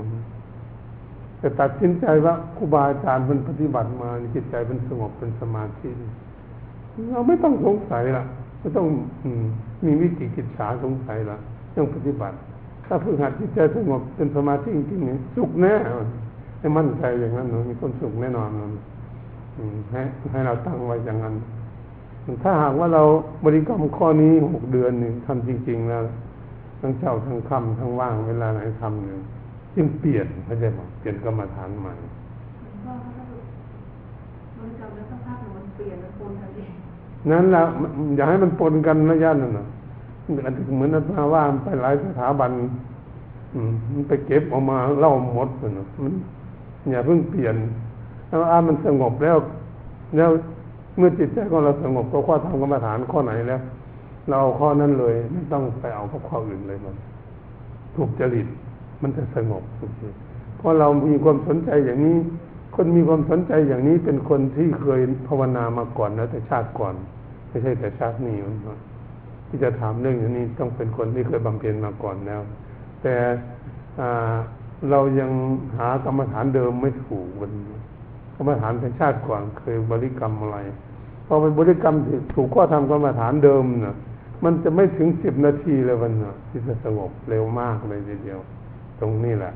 [1.38, 5.88] แต่ตัดสินใจว่าครูบาอาจารย์มันปฏิบัติมาจิตใจเป็นสงบเป็นสมาธิ
[7.12, 8.24] เราไม่ต้องสงสัยละ
[8.60, 8.86] ไม่ต้อง
[9.84, 11.36] มีวิจิกิจฉาสงสัยละ
[11.76, 12.36] ต้องปฏิบัติ
[12.86, 15.74] ถ้าฝึกหัดจิตใจสงบเป็นสมาธิจริงๆเนี่ยสุขแน่
[16.58, 18.48] ให้มั่นใจอย่างนั้นมีคนสุขแน่นอน
[19.90, 21.34] ให้ให้เราตั้งไว้อย่างนั้น
[22.42, 23.02] ถ้าหากว่าเรา
[23.44, 26.02] บริกรรมข้อนี้หกเดือนหนึ่งทำจริง ๆ แล้ว
[26.80, 29.20] ทั้งเช้าทั้งค่ำทั้งว่างเวลาไหนทำหนึ่ง
[29.74, 31.92] จึงเปลี่ยนเข้าใจไหมเปลี่ยนกรรมฐานใหม่
[37.30, 37.62] นั้นแหละ
[38.16, 39.66] อย่าให้มันปนกันนะญาตินั่นนะ
[40.74, 42.50] เหมือนอาจารย์ว่าไปหลายสถาบัน
[43.92, 45.70] มันไปเก็บออกมาเล่าหมดเลย
[46.02, 46.14] มัน
[46.90, 47.56] อย่าเพิ่งเปลี่ยน
[48.28, 49.36] ถ้าอามันสงบแล้ว
[50.16, 50.30] แล้ว
[50.96, 53.60] เมื่อจิตใจของเราสงบก็ข้อทำกรรมฐานข้อไหนแล้ว
[54.28, 56.94] เราเอาข้อนั้นเลย ไม่ต้องไปเอาข้ออื่นเลยมัน
[57.96, 58.46] ถูกจริต
[59.02, 59.92] มันจะสงบสุข
[60.56, 62.16] เพราะเรามีความสนใจอย่างนี้
[62.76, 66.94] คนมีความสนใจอย่างนี้เป็นคนที่เคยภาวนามาก่อนแล้วแต่ชาติก่อน
[67.48, 68.56] ไม่ใช่แต่ชาตินี้มัน
[69.48, 72.40] ที่จะถามเรื่องอย่างนี้ต้องเป็นคนที่เคยบำเพ็ญมาก่อนแล้ว
[73.02, 73.14] แต่
[74.90, 75.30] เรายัง
[75.76, 77.52] หากรรมฐานเดิมไม่ถูกมัน
[78.36, 80.58] กรรมฐานเป็นชาติก่อนเคยบริกรรมอะไร
[81.26, 81.94] พอไปบริกรรม
[82.34, 83.96] ถูกก็ทำกรรมฐานเดิมเนะ
[84.44, 88.40] มันจะไม่ถึงสิบนาทีเลยวันนะที่จะสงบเร็วมากเลยทีเดียว
[89.00, 89.52] ตรงนี้แหละ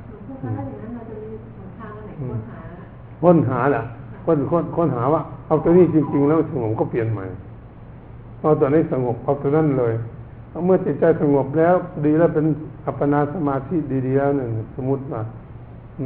[3.22, 3.82] ค้นหาแหละ
[4.24, 7.24] ค้นค้นค้นหาว่า เอาตัวนี้จริง ๆ แล้วสงบก็เปลี่ยนใหม่
[8.40, 9.94] เอาตัวนี้สงบเอาตัวนั้นเลย
[10.64, 12.46] เมื่อจิตใจสงบแล้ว ดีแล้วเป็น
[12.86, 15.20] อัปปนาสมาธิดีๆแล้วหนึ่งสมมติว่า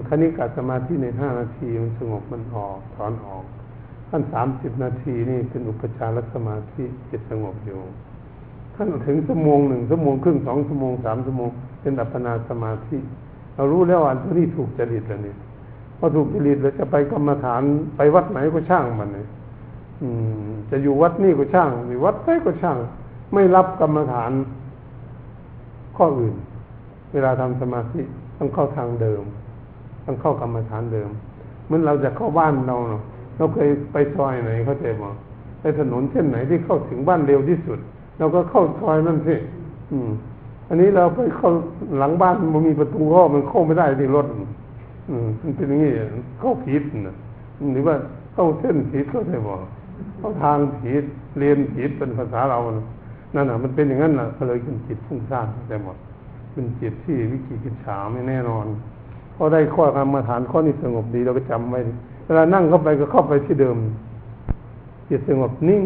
[0.09, 3.45] คณิกาสมาธิในห้านาทีมันสงบมันออกถอนออก
[4.11, 7.81] ท่านสามสิบนาทีนี่เป็นอุปจารสมาธิจิตสงบอยู่
[8.81, 12.99] ท่านถึงชั่วโมงหนึ่งชั่วโมงครึ่งสองชั่วโมงสามชั่วโมงเป็นอัปปนาสมาธิ
[13.55, 15.35] เรารู้แล้วว่าตัวนี้ถูกจริตแล้วนี่
[15.99, 17.62] พอถูกจริตแล้วจะไปกรรมฐาน
[17.97, 19.27] ไปวัดไหนก็ช่างมันเลย
[20.71, 22.79] จะอยู่วัดนี่ก็ช่างหรือวัดไหนก็ช่าง
[23.35, 24.31] ไม่รับกรรมฐาน
[25.97, 26.35] ข้ออื่น
[27.12, 28.01] เวลาทำสมาธิ
[28.38, 29.23] ต้องเข้าทางเดิม
[30.05, 31.11] ต้องเข้ากรรมฐานเดิม
[31.67, 33.03] เหมื่อเราจะเข้าบ้านเราเนาะ
[33.37, 35.11] เราเคยไปซอยไหนเข้าใจมั้
[35.61, 37.79] ไปถนนเส้นไหนที่เข้าถึงบ้านเร็วที่สุด
[38.18, 39.37] เราก็เข้าซอยนั่นสิ
[39.92, 40.11] อืม
[40.68, 41.50] อันนี้เราไปเข้า
[41.98, 44.26] หลังบ้านมันมีประตูเข้ามันเข้าไม่ได้ที่รถ
[45.09, 45.90] อืมมันเป็นอย่างนี้
[46.40, 47.16] เข้าผิดนะ
[47.72, 47.94] หรือว่า
[48.35, 49.54] เข้าเส้นผิดเข้าใจบ่
[50.18, 51.04] เข้าทางผิด
[51.38, 52.59] เรียนผิดเป็นภาษาเรา
[53.35, 55.96] นั่นน่ะ มันเป็นอย่างนั้นน่ะก็เลยเป็นจิตฟุ้งซ่านแต่หมด
[56.52, 58.66] เป็นจิตที่วิจิกิจฉาไม่แน่นอน
[59.35, 61.81] พอได้ข้อกรรมฐานข้อนี้สงบดีเราก็จำไว้
[62.26, 63.76] เวลานั่งเข้าไปก็เข้าไปที่เดิม
[65.09, 65.83] จิตสงบนิ่ง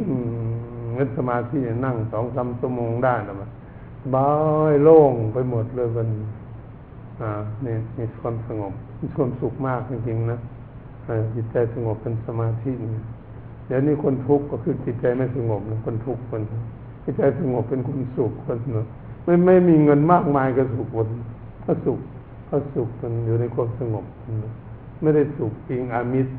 [0.94, 3.50] เงินสมาธินั่งสองสามชั่วโมงได้นะมัน
[4.14, 4.30] บา
[4.72, 6.08] ยโล่งไปหมดเลยมัน
[7.20, 7.30] อ่า
[7.62, 10.38] เนี่ยมีความสงบมีความสุขมากจริงๆนะ
[11.34, 13.04] จิตใจสงบเป็นสมาธิเนี่ย
[13.66, 16.42] เดี๋ยวนี้คนทุกข์ก็คือจิตใจไม่สงบนะคนทุกข์คน
[17.04, 18.86] จิตใจสงบเป็นคนสุขคนเนาะ
[19.24, 21.08] ไม่ไม่มีเงินมากมายก็สุขบน
[21.64, 22.00] ก็สุข
[22.48, 24.04] ก็สุขมันอยู่ในความสงบ
[25.02, 26.32] ไม่ได้สุขอิงอามิตร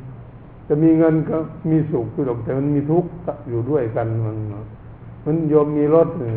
[0.68, 1.38] จะมีเงินก็
[1.70, 3.10] มีสุขคือหรอกแต่มันมีทุกข์
[3.50, 4.38] อยู่ด้วยกันมัน
[5.26, 6.34] มันโยมมีรถเนี่ย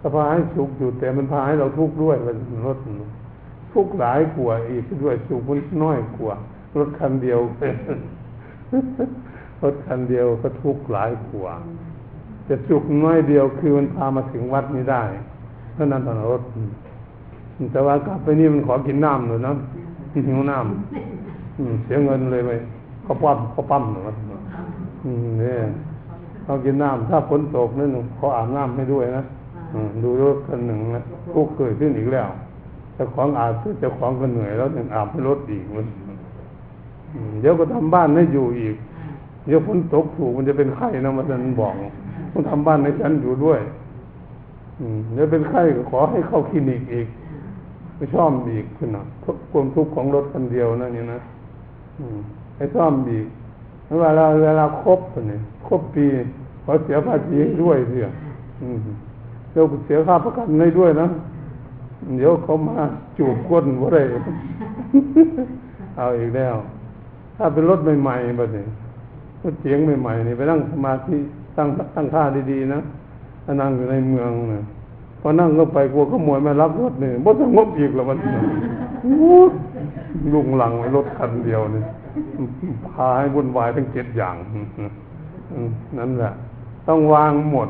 [0.00, 2.78] ก็พาให้สุขอยู่แต่มันพาให้เราทุกข์ด้วยมันรถ
[3.72, 6.34] ทุกข์หลายกว่าอีกด้วยสุขมันน้อยกว่า
[6.78, 7.40] รถคันเดียว
[9.62, 11.52] รถคันเดียวก็ทุกข์หลายกว่า
[12.48, 15.02] จะสุขน้อยเดียวคือมันพามาถึงวัดนี้ได้
[15.72, 16.42] เพราะนั้นตอนรถ
[17.72, 19.52] แต่ว่ากลับไปนี่มันขอกินน้ำหน่อยนะ
[20.28, 22.50] หิวน้ำเสียเงินเลยไป
[23.06, 24.16] เขาปั้มเขาปั้มหน่อย
[25.40, 25.60] เนี่ย
[26.44, 29.22] เขากินน้ำถ้าฝนตกนั่นเขาอาบน้ำให้ด้วยนะ
[30.02, 32.28] ดูรถคันหนึ่งนะทุกเกิดขึ้นอีกแล้ว
[32.94, 35.86] เจ้าของอาบเจ้าของก็เหนื่อยแล้วยังอาบให้รถอีกมัน
[37.40, 38.76] เดี๋ยวก็ทำบ้านให้อยู่อีก
[39.46, 41.74] เดี๋ยวฝนตกถูกมันจะเป็นไข้นะมันบอก
[42.32, 43.60] ต้องทำบ้านให้ฉันอยู่ด้วย
[45.14, 47.06] เดี๋ยวเป็นไข้ก็ขอให้เข้าคลินิกอีก
[47.96, 51.20] ไปซ่อมอีกขึ้นนะทุกความทุกข์ของรถคันเดียวนั่นนี่นะ
[52.56, 53.26] ให้ซ่อมอีก
[54.00, 56.06] เวลาเวลาครบเนี่ยครบปี
[56.64, 58.06] ขอเสียภาษีด้วยเสีย
[59.52, 61.08] เดี๋ยวเสียค่าประกันให้ด้วยนะ
[62.16, 62.76] เดี๋ยวเขามา
[63.18, 63.98] จูบก้นว่าไร
[65.96, 66.54] เอาอีกแล้ว
[67.36, 68.64] ถ้าเป็นรถใหม่ๆแบบนี้
[69.42, 71.16] รถเสียงใหม่ๆนี่ไปนั่งสมาธิ
[71.56, 72.80] ตั้งตั้งท่าดีๆนะ
[73.60, 74.64] นั่งอยู่ในเมืองนะ
[75.20, 78.18] พอนั่งก็ไปกลัวขโมยมารับรถเนี่ยบ่สงบอีกแล้วมัน
[80.32, 81.82] ลุงหลังไว้รถคันเดียวนี่
[82.88, 84.36] พาให้วุ่นวายทั้งเจ็ดอย่าง
[85.98, 86.32] นั่นแหละ
[86.88, 87.68] ต้องวางหมด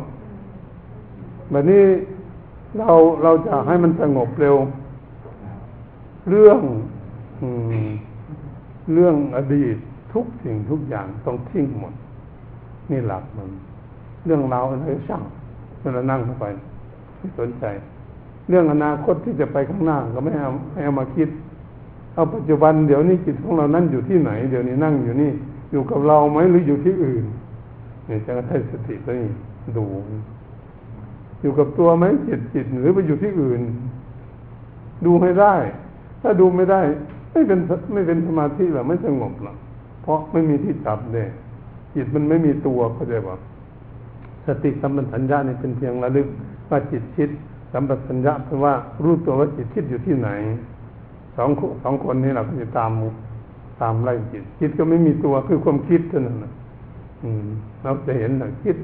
[1.51, 1.85] แบบนี้
[2.79, 2.91] เรา
[3.23, 4.57] เราจะให้มันสงบเร็ว
[6.31, 6.61] เรื่อง
[8.95, 9.77] เรื่องอดีต
[10.13, 11.95] ทุกสิ่งทุกอย่างต้องทิ้งหมด
[12.91, 13.49] นี่หลักมัน
[14.27, 15.23] เรื่องราวอะไรช่าง
[15.81, 16.45] เวลานั่งเข้าไป
[17.17, 17.65] ไม่สนใจ
[18.49, 21.29] เรื่องอนาคตที่จะไปข้างหน้าก็ไม่เอาไม่เอามาคิด
[22.17, 25.31] เอาปัจจุบันเดี๋ยวนี้จิตของเรานั่นอยู่ที่ไหน เดี๋ยวนี้นั่งอยู่นี่
[25.73, 27.25] อยู่กับเราไหมหรืออยู่ที่อื่น
[28.07, 29.31] เนี่ยจะให้สติตัวนี้
[29.77, 29.87] ดู
[31.41, 33.61] อยู่กับตัวไหมจิตจิตหรือไปอยู่ที่อื่น
[35.07, 35.55] ดูให้ได้
[36.23, 36.81] ถ้าดูไม่ได้
[37.33, 37.59] ไม่เป็น
[37.93, 39.57] ไม่เป็นสมาธิหรอไม่สงบหรอก
[40.03, 41.29] เพราะไม่มีที่จับเลย
[41.95, 43.37] จิตมันไม่มีตัวเข้าใจป่ะ
[44.47, 46.29] สติสัมปชัญญะนี่เป็นเพียงระลึก
[46.69, 47.31] ว่าจิตคิด
[47.73, 50.31] สัมปชัญญะเพราะว่ารู้ตัวว่าจิตคิดอยู่ที่ไหน
[51.37, 51.51] สอง
[51.83, 52.91] สองคนนี้เราก็จะตาม
[53.81, 56.53] ตามไล่จิตจิตก็ไม่มีตัวคือความคิดเท่านั้นนะ
[57.23, 57.47] อืม
[57.83, 58.77] เราจะเห็นนะคิด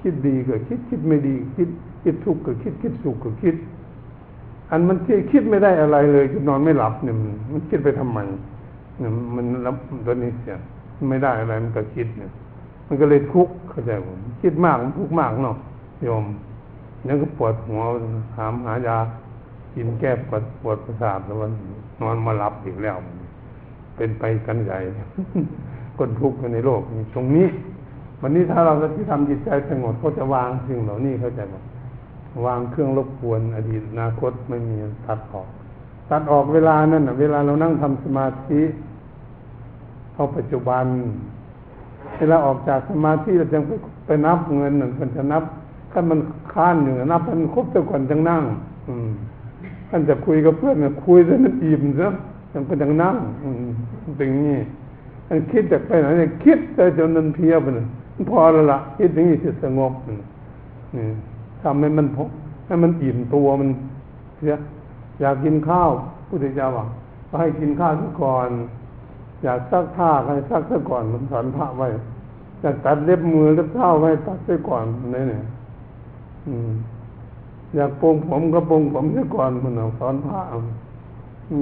[0.00, 1.68] คิดดีก็คิดคิดไม่ดี คิด
[2.02, 3.56] คิดทุกข์ก็คิดคิดสุขก็คิด
[4.70, 8.18] อันมันที่คิดไม่ได้อะไรเลยจะนอนไม่หลับเนี่ยมันมันคิดไปทำไม
[8.98, 9.76] เนี่ยมันรับ
[10.06, 10.58] ตัวนี้เสีย
[11.10, 12.30] ไม่ได้อะไรมันก็คิดเนี่ย
[12.88, 15.56] มันก็เลยทุกข์เข้าใจผมคิดมากมันทุกข์มากเนาะ
[16.04, 16.24] โยม
[17.08, 17.80] ยังก็ปวดหัว
[18.34, 18.96] ถามหายา
[19.74, 21.52] กินแก้ปวดปวดประสาทแล้ววัน
[22.00, 22.96] นอนมาหลับอีกแล้ว
[23.96, 24.78] เป็นไปกันใหญ่
[25.96, 26.80] คนทุกข์ในโลก
[27.14, 27.48] ตรงนี้
[28.20, 31.56] วันนี้ถ้าเราที่ทำจิตใจสงบก็จะวางสิ่งเหล่านี้เข้าใจไหม
[32.46, 35.48] วางเครื่องรบกวนอดีตอนาคตไม่มีตัดออก
[36.10, 38.60] ตัดออกเวลานั่นเวลาเรานั่งทำสมาธิ
[40.12, 40.84] เข้าปัจจุบัน
[42.18, 43.72] เวลาออกจากสมาธิเราจึงไป
[44.06, 45.42] ไปนับเงินหนึ่งคนจะนับ
[45.92, 46.18] ถ้ามัน
[46.52, 48.42] ค้านอยู่นับมันครบแต่ก่อนจังนั่ง
[48.88, 49.10] อืม
[49.90, 50.76] ท่านจะคุยกับเพื่อน
[51.06, 52.08] คุยแล้วมันอิ่มซะ
[52.52, 53.66] ยังเป็นจังนั่งอืม
[54.16, 54.58] เป็นอย่างนี้
[55.26, 57.86] ท่านคิดจากไปไหนเนี่ยคิดแต่จนมันเพียบเลย
[58.30, 61.06] พอแล้วละคิดอย่างนี้จะสงบนี่
[61.62, 62.18] ทำให้มันพ
[62.66, 63.68] ให้มันอิ่มตัวมัน
[64.36, 64.54] เสีย
[65.20, 65.90] อยากกินข้าว
[66.28, 66.84] พุทธเจ้าบอ
[67.34, 68.48] กให้กินข้าวซะก่อน
[69.42, 71.88] อยากซักผ้าให้ซักซะก่อนมันสอนพระไว้
[72.60, 75.44] อยากตัดเล็บมือเล็บเท้าไว้ตัดซะก่อนนี่เนี่ย
[76.46, 76.48] อ
[77.76, 80.40] อยากปรงผมก็ปรงผมซะก่อนมันสอนพระ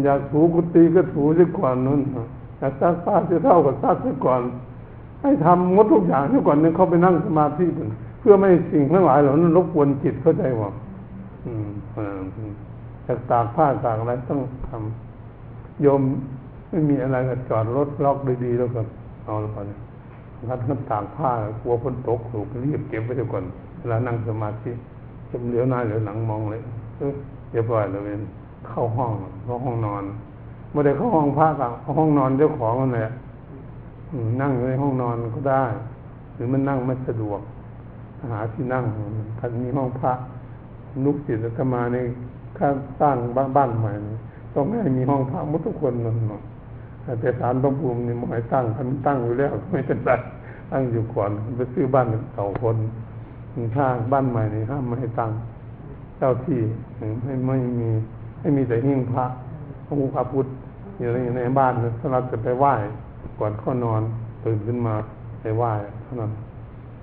[0.05, 2.01] อยากถูกุฏิก็ถูซะก่อนนั่น
[2.59, 4.43] อยากซักผ้าจะเท่ากับซักซะก่อน
[5.23, 7.65] ให้ทำงดทุกอย่างที่ก่อนนึงเขาไปนั่งสมาธิ
[8.21, 10.71] เพื่อไม่สิ่งทั้งหลายเหล่านั้นรบกวนจิตเข้าใจว่า
[11.47, 11.69] อืม
[13.07, 16.03] จากตากผ้าตากอะไรต้องทำโยม
[16.71, 18.81] ไม่มีอะไรก็จอดรถล็อกดีๆแล้วก็
[19.25, 19.65] เอาแล้วก่อน
[20.49, 21.31] ถ้าท่านตากผ้า
[21.63, 23.45] กลัวฝนตกถูกรีบเก็บไว้ก่อน
[23.79, 24.71] เวลานั่งสมาธิ
[25.49, 26.61] เหลียวหน้าเหลียวหลังมองเลย
[26.99, 27.15] เออ
[27.51, 28.03] เรียบร้อยเลย
[28.69, 29.13] เข้าห้อง
[29.45, 30.03] เข้าห้องนอน
[30.71, 33.11] เมื่อได้เข้าห้องพักอะห้องนอนเจ้าของนั่นแหละ
[34.41, 35.63] นั่งในห้องนอนก็ได้
[36.35, 37.41] หรือมันนั่งไม่สะดวก
[38.31, 38.85] หาที่นั่ง
[39.39, 40.13] ถ้ามีห้องพระ
[41.05, 41.97] นุกจิตธรรมาใน
[42.59, 43.93] ข้างสร้างบ้านบ้านใหม่
[44.55, 46.43] ต้องให้มีห้องพระมุทุกคนนอน
[47.21, 50.11] แต่สารต้องภูมินี่หมายตั้งท่านตั้งอยู่แล้วไม่เป็นไร
[50.73, 52.77] ตั้งอยู่ก่อนไปซื้อบ้านเก่าคน
[53.77, 55.31] ข้างบ้านใหม่นี่ห้ามไม่ให้ตัง
[56.19, 56.61] เจ้าที่
[57.23, 57.91] ไม่ไม่มี
[58.41, 59.25] ไม่มีแต่หิ้งพระ
[59.87, 60.47] พระพุทธพระพุทธ
[60.99, 62.75] อยู่ในในบ้านนะถ้าเราจะไปไหว้
[63.39, 64.03] ก่อนเข้านอน
[64.45, 64.95] ตื่นขึ้นมา
[65.41, 66.33] ไปไหว้เท่านั้น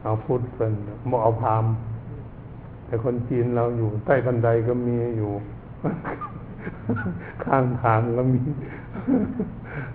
[0.02, 0.74] เอาพุทธเป็น
[1.12, 1.66] บ่เอาพาม
[2.86, 5.32] แต่คนจีนเราอยู่ใต้บันไดก็มีอยู่
[7.46, 8.42] ข้างทางก็มี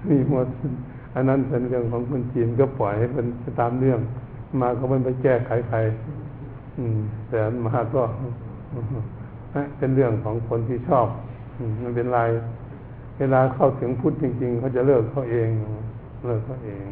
[0.08, 0.46] มีหมด
[1.14, 3.26] อันนั้นเป็นเรื่องของคนจีนก็ปล่อยให้เป็น
[3.60, 4.00] ตามเรื่อง
[4.60, 5.78] มาก็ไม่ไปแก้ไขใคร
[7.28, 8.02] แต่มาก็
[9.78, 11.06] เป็นเรื่องของคนที่ชอบ
[11.82, 12.20] มันเป็นไร
[13.18, 15.48] เวลาเข้าถึงพุทธจริง ๆ เขาจะเลิกเขาเอง
[16.26, 16.84] เลิกเขาเอง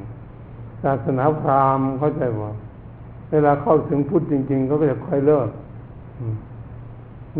[0.82, 2.52] ศาสนาพราหมณ์เข้าใจว่า
[3.32, 5.48] เวลาเข้าถึงพุทธจริง ๆ เขาก็จะค่อยเลิก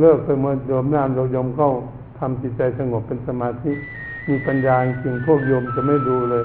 [0.00, 1.70] เลิกไปเมื่อโยมน้ำโยมเข้า
[2.18, 3.72] ทำจิตใจสงบเป็นสมาธิ
[4.28, 6.44] มีปัญญาจริงพวกโยมจะไม่ดูเลย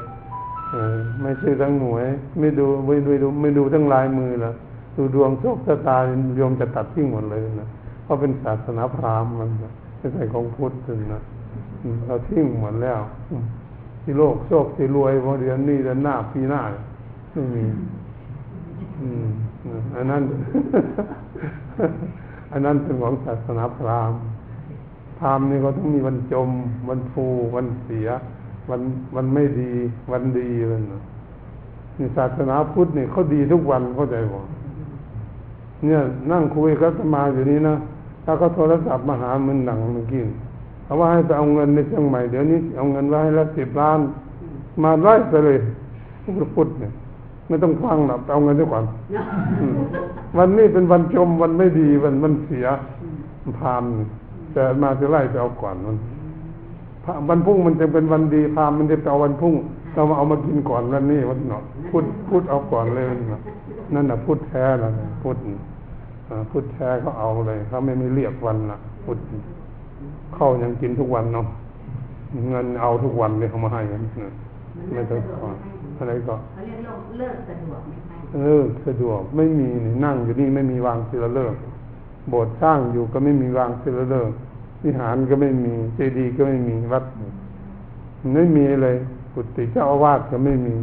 [1.22, 2.06] ไม่ใช่ทั้งหน่วย
[2.40, 4.54] ไม่ดูไม่ดูไม่ดูทั้งลายมือละ
[4.96, 5.98] ดูดวงโชคชะตา
[6.38, 7.70] โยมจะตัดทิ้งหมดเลยนะ
[8.04, 9.50] เพราะเป็นศาสนาพราหมณ์มัน
[9.98, 10.74] ไม่ใช่ของพุทธ
[11.14, 11.22] นะ
[12.06, 13.00] เราทิ้งหมดแล้ว
[14.02, 16.62] ที่โลกโชคที่รวยพอเดือนนี้เดือนหน้าปีหน้า
[17.32, 17.64] ไม่มี
[19.96, 20.24] อันนั้น
[22.52, 24.20] อันนั้นเป็นของศาสนาพราหมณ์
[25.20, 26.50] พราหมณ์นี่ก็ต้องมีวันจม
[26.90, 27.26] วันฟู
[27.56, 28.08] วันเสีย
[28.70, 28.82] วัน
[29.16, 29.72] วันไม่ดี
[30.12, 31.02] วันดีเลยนะ
[31.98, 34.40] นี่ศาสนาพุทธนี่เขาดีทุกวันเข้าใจบ่
[35.86, 37.76] เนี่ยนั่งคุยกับมาอยู่นี้นะ
[38.26, 40.24] ถ้าเขาโทรศัพท์มาหามันหนังเมื่อกี้
[40.84, 44.00] เขาว่าให้ไปเอาเงินในเชียงใหม่เดี๋ยวนี้เอาเงินไว้ให้ละสิบล้าน
[44.84, 45.58] มาไล่ไปเลย
[46.56, 46.92] พุทธเนี่ย
[47.48, 48.82] ไม่ต้องฟังหรอกเอาเงินดีกว่า
[50.38, 52.68] วันนี้เป็นวันชมวันไม่ดีวันมันเสีย
[53.60, 53.84] พาม
[54.54, 55.98] แต่มาจะไล่ไปเอาก่อนมัน
[57.30, 59.54] วันพุ่งมันจะเป็นวันดีพามมันจะเอาวันพุ่ง
[59.94, 63.42] เรามาเอามากินก่อนวันนี้วันเนาะพูดพูดเอาก่อนเลยนะ
[63.94, 64.92] นั่นแหะพูดแท้แล้ว
[65.22, 65.36] พูด
[66.52, 69.18] พูดแท้เขาเอาเลยเขาไม่มีเรียกวันละพูด
[70.36, 71.48] เข้ายังกินทุกวันเนาะ
[72.50, 74.02] เงินเอาทุกวันเลยเขามาให้กัน
[74.94, 75.48] ไม่ต้องขอ
[75.98, 76.80] อะไรก็เขาเรียก
[77.18, 79.70] เลิกสะดวกไหมคะเลิกสะดวกไม่มี
[80.06, 81.56] นั่งอยู่นี่ไม่มีวางศิลเลิก
[82.30, 84.32] โบสถ์สร้างอยู่ก็ไม่มีวางศิลเลิก
[84.84, 87.04] วิหารก็ไม่มีเจดีย์ก็ไม่มีวัด
[88.36, 88.96] ไม่มีเลย
[89.34, 90.76] กุฏิเจ้าอาวาสก็ไม่มี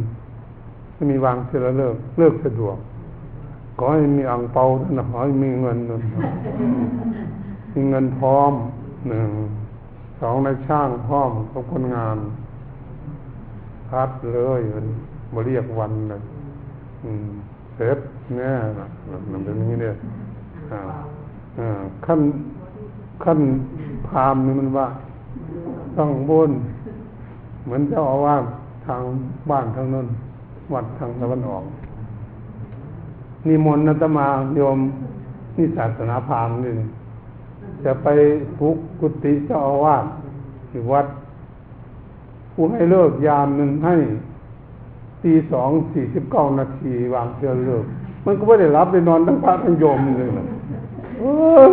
[0.95, 2.90] ไม่มีวางศิลเลิกเลิกสะดวกข
[3.83, 5.77] อให้มีอังเปาท่านขอให้มีเงิน
[7.73, 8.53] มีเงินพร้อม
[9.07, 9.29] หนึ่ง
[10.21, 12.17] สองในช่างพร้อมกับคนงาน
[13.89, 14.85] พัดเลยมัน
[15.33, 16.21] มาเรียกวันเลย
[17.75, 17.99] เสร็จ
[18.37, 18.87] แน่นะ
[19.31, 19.95] มันเป็นอย่างนี้เนี่ย
[22.05, 22.21] ขั้น
[23.23, 23.39] ขั้น
[24.07, 24.87] พามนี่มันว่า
[25.97, 26.51] ต้องบน
[27.63, 28.43] เหมือนเจ้าอาวาส
[28.85, 29.01] ทาง
[29.49, 30.07] บ้านทางนั้น
[30.73, 31.63] วัดทางตะวันออก
[33.47, 34.79] นิมนต์นัตมาโยม
[35.57, 36.71] นี่ศาสนาพราหมณ์นี่
[37.83, 38.07] จะไป
[38.57, 40.05] ฟุกกุฏิเจ้าอาวาส
[40.69, 41.07] ที่วัด
[42.53, 43.95] ผู้ให้เลิกยามหนึ่งให้
[45.23, 47.85] ตีสองสี่สิบเก้านาทีวางเชือเลิก
[48.25, 50.45] มันก็ไม่ได้รับได้นอนทั้งพระทั้งโยมเลยนะ
[51.19, 51.23] เอ
[51.69, 51.71] อ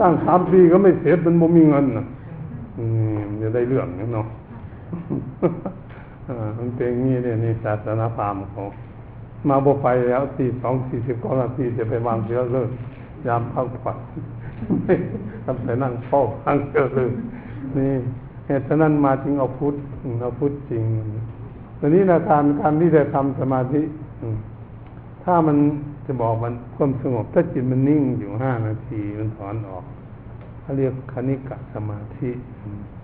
[0.00, 2.04] ตั้งสามปีก็ไม่เสร็จมันบ่มีเงินนะ
[2.78, 2.84] อื
[3.18, 4.26] มจะได้เรื่องเนาะ
[6.58, 8.62] มันเป็นงี้เนี่ยในศาสนาพราหมณ์เขา
[9.48, 12.70] มาบ่ไปแล้วตีสองสี่สิบเก้านาทีจะไปวางเชือเลิก
[13.26, 13.98] ยามพักผ่อน
[15.44, 17.12] ทำแต่นั่งเฝ้าพังเชือเลิก
[17.76, 17.92] นี่
[18.46, 19.74] เหตุฉะนั้นมาจึงเอาพุทธ
[20.22, 20.84] เอาพุทธจริง
[21.78, 23.82] ตอนนี้นะการการที่จะทำสมาธิ
[25.24, 25.56] ถ้ามัน
[26.06, 29.84] จะบอกมันความสงบ ถ้าจิตมันนิ่งอยู่ห้านาทีมันถอนออก
[30.60, 32.30] เขาเรียกคณิกะสมาธิ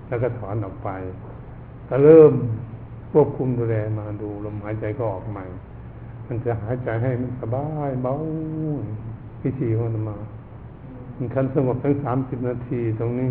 [0.09, 0.88] แล้วก็ถอนออกไป
[1.88, 2.33] ก็เริ่ม
[3.12, 5.44] ควบคุมดูแลมาดูลมหายใจก็ออกใหม่
[6.26, 8.14] มันจะหายใจให้มันสบายเบา
[9.42, 10.16] พิธีของมันมา
[11.16, 13.28] มันคันสงบทั้งสามสิบนาทีตรงนี้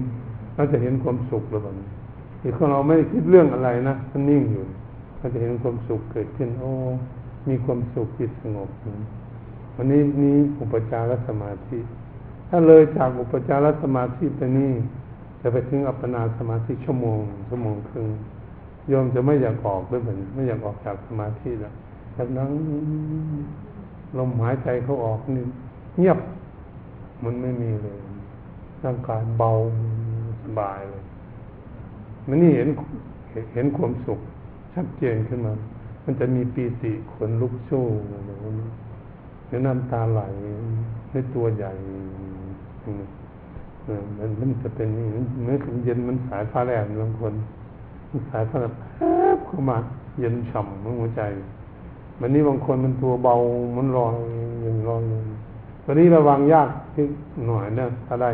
[0.55, 1.73] เราจะเห็นความสุขหรือเปล่า
[2.41, 4.63] ที่ของเราไม่คิดเรื่องอะไรนะมันนิ่งอยู่
[5.17, 6.71] เราจะเห็นความสุขเกิดขึ้น โอ้
[7.49, 8.69] มีความสุขจิตสงบ
[9.75, 11.77] วันนี้นี้อุปจารสมาธิ
[12.49, 14.71] ถ้าเลยจากอุปจารสมาธิไปนี่
[15.41, 18.07] จะไปถึงอัปปนาสมาธิชั่วโมงชั่วโมงครึ่ง
[18.87, 21.73] โยมจะไม่อยากออกด้วยเหมือนไม่อยากออกจากสมาธิแล้ว
[22.17, 22.51] จากนั้น
[24.17, 25.45] ลมหายใจเขาออกนี่
[25.97, 26.19] เงียบ
[27.23, 27.97] มันไม่มีเลย
[28.83, 29.51] ร่างกายเบา
[30.43, 31.03] สบายเลย
[32.27, 32.69] มันนี่เห็น
[33.53, 34.19] เห็นความสุข
[34.73, 35.53] ชัดเจนขึ้นมา
[36.05, 38.69] มันจะมีปีติขนลุกสู้อะไรพวกนี้
[39.47, 40.21] หรือน้ำตาไหล
[41.11, 41.71] ในตัวใหญ่
[44.17, 45.07] มันมันจะเป็นนี่
[45.43, 47.33] เมื่อถึงเย็นมันสายฟ้าแลบบางคน
[48.29, 48.73] สายฟ้าแบบ
[49.45, 49.77] เข้ามา
[50.19, 51.21] เย็นฉ่ำหัวใจ
[52.19, 53.35] วันนี้บางคนมันตัวเบา
[53.77, 54.15] มันลอย
[54.65, 55.01] ยังลอย
[55.85, 57.05] ตอนนี้ระวังยากที่
[57.47, 58.31] หน่อยนะถ้าได้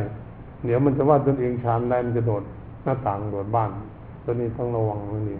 [0.65, 2.43] เดี๋ยวมันจะว่าตนเองชานได้มันจะโดด
[2.83, 3.69] หน้าต่างโดดบ้าน
[4.23, 5.37] ตัวนี้ต้องระวังมันนี่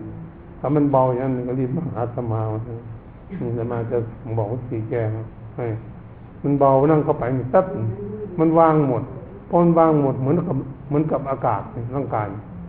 [0.59, 3.97] ถ้ามันเบาอย่างนั้นก็รีบมาหาสมามันจะมาจะ
[4.37, 5.01] บอกว่าสีแก้
[5.55, 5.65] ให้
[6.43, 7.65] มันเบานั่งเข้าไปมันตัด
[8.39, 9.03] มันว่างหมด
[9.49, 10.55] พอมันว่างหมดเหมือนกับ
[10.87, 11.61] เหมือนกับอากาศ
[11.95, 12.27] ร่างกาย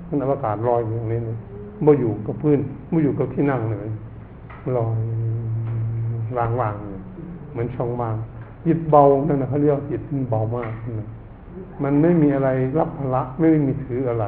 [0.09, 1.37] มันอากาศลอยอย่างนี้เลย
[1.83, 2.59] ไม่อยู่กับพื้น
[2.91, 3.91] ไม่อยู่กับที่นั่งเลย
[4.77, 4.99] ลอย
[6.39, 6.75] วางวาง
[7.51, 8.17] เหมือนช่องว่าง
[8.67, 11.09] จิตเบานั่นนะเขาเรียกจิตมันเบามากนะ
[11.83, 14.25] มันไม่มีอะไรรับภาระไม่มีถืออะไร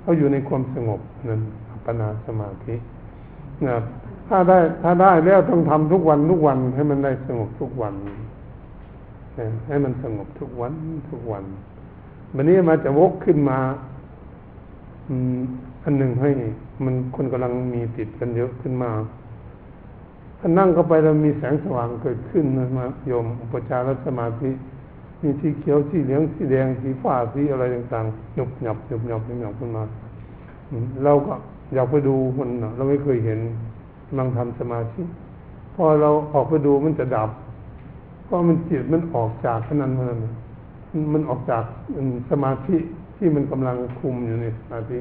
[0.00, 1.40] เขาอยู่ในความสงบนั่น
[1.70, 2.74] อัปปนาสมาธิ
[3.66, 3.76] นะ
[4.28, 7.94] ถ้าได้ ถ้าได้แล้วต้องทำทุกวันทุกวันให้มันได้สงบทุกวัน
[9.68, 10.72] ให้มันสงบทุกวัน
[11.10, 11.44] ทุกวัน
[12.34, 13.58] วันนี้มาจะวกขึ้นมา
[15.84, 16.30] อันหนึ่งให้
[16.84, 18.90] มันคนกำลังมีติดกันเยอะขึ้นมา
[20.44, 24.50] ถ้านั่งเข้าไปแล้วมีแสงสว่างเกิดขึ้นนะมาโยมอุปจารสมาธิ
[25.22, 29.82] มีสีเขียวสีเหลืองสีแดงสีฟ้าสีอะไรต่างๆหยบหยับหยบหยับหยบหยับขึ้นมา
[31.04, 31.32] เราก็
[31.74, 33.40] อยากไปดูมันเราไม่เคยเห็น
[34.08, 35.02] กำลังทำสมาธิ
[35.74, 37.30] พอเราออกไปดูมันจะดับ
[38.24, 40.18] เพราะมันจิตมันออกจากขนาดนั้น
[41.12, 41.64] มันออกจาก
[42.30, 42.76] สมาธิ
[43.16, 44.98] ที่มันกำลังคุมอยู่ในสมาธิ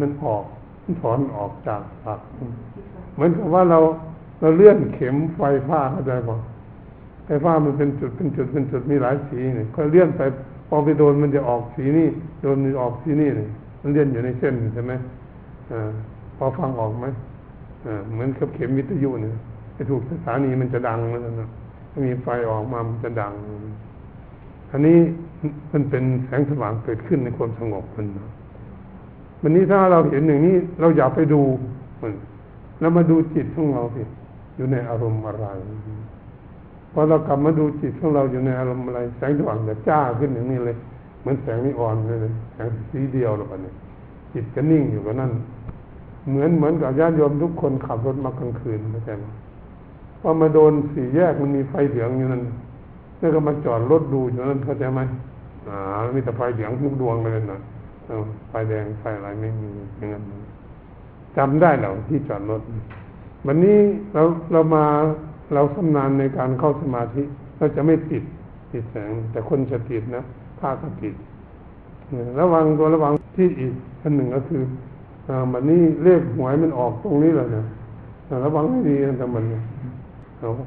[0.00, 0.42] มันออก
[0.84, 2.20] มันถอนออกจากปาก
[3.14, 3.78] เหมือนกับว่าเรา
[4.40, 6.36] เราเลื่อนเข็มไฟฟ้าเข้าใจป่ะ
[7.26, 10.22] ไฟฟ้ามันเป็นจุดเป็นจุดเป็นจุดมีหลายสีเนี่ยก็เลื่อนไป
[10.68, 12.08] พอไปโดนมันจะออกสีนี่
[12.42, 13.50] โดนมันออกสีนี่เนี่ย
[13.82, 14.92] มันเลื่อนอยู่ในเส้นใช่ไหม
[15.72, 15.90] อ่า
[16.36, 17.06] พอฟังออกไหม
[17.86, 19.34] อ่าเหมือนกับเข็มวิทยุเนี่ย
[19.74, 21.48] ไปถูกสถานีมันจะดังแล้วนะ
[21.90, 23.32] ถ้ามีไฟออกมามันจะดัง
[24.70, 24.98] อันนี้
[25.72, 28.06] มันเป็นแสงสว่างเกิดขึ้นในความสงบมัน
[29.42, 31.40] วันนี้ถ้าเราเห็นอย่างนี้เราอยากไปดู
[32.00, 32.12] มัน
[32.80, 34.02] แล้วมาดูจิตของเราสิ
[34.56, 35.46] อยู่ในอารมณ์อะไร
[36.92, 40.76] พอเรากลับมาดูจิตของเราอยู่ในอารมณ์อะไร แสงสว่างจะจ้าขึ้นอย่างนี้เลย
[41.20, 42.18] เหมือนแสงนิออนเลย
[42.52, 43.74] แสงสีเดียวหรือเปล่าเนี่ย
[44.32, 45.32] จิตก็นิ่งอยู่กับนั่น
[46.28, 49.24] เหมือนเหมือนกับญาติโยมทุกคนขับรถมากลางคืนเข้าใจไหม
[50.20, 52.42] พอมาโดนสี่แยกมันมีไฟเหลืองอยู่นั่น
[53.18, 55.00] แล้วก็มาจอดรถดูอยู่นั่นเข้าใจไหม
[55.68, 55.78] อ่า
[56.14, 57.60] มีแต่ไฟเหลืองทุกดวงเลยนะ
[58.48, 60.22] ไฟแดงไฟอะไรไม่มีอย่างนั้น
[61.36, 62.62] จำได้เหราที่จอดรถ
[63.46, 63.78] วันนี้
[64.14, 64.22] เรา
[64.52, 64.84] เรามา
[65.54, 67.22] เราชำนาญในการเข้าสมาธิ
[67.58, 68.22] เราจะไม่ติด
[68.72, 70.22] ติดแสง แต่คนจะติดนะ
[70.58, 71.14] ผ้าก็ติด
[72.40, 73.72] ระวังตัวระวังที่อีก
[74.02, 74.62] อันหนึ่งก็คือ
[75.52, 77.64] วันนี้เลขหวยมันออกตรงนี้เลยนะ
[78.44, 79.44] ระวังให้ดีนะแต่มัน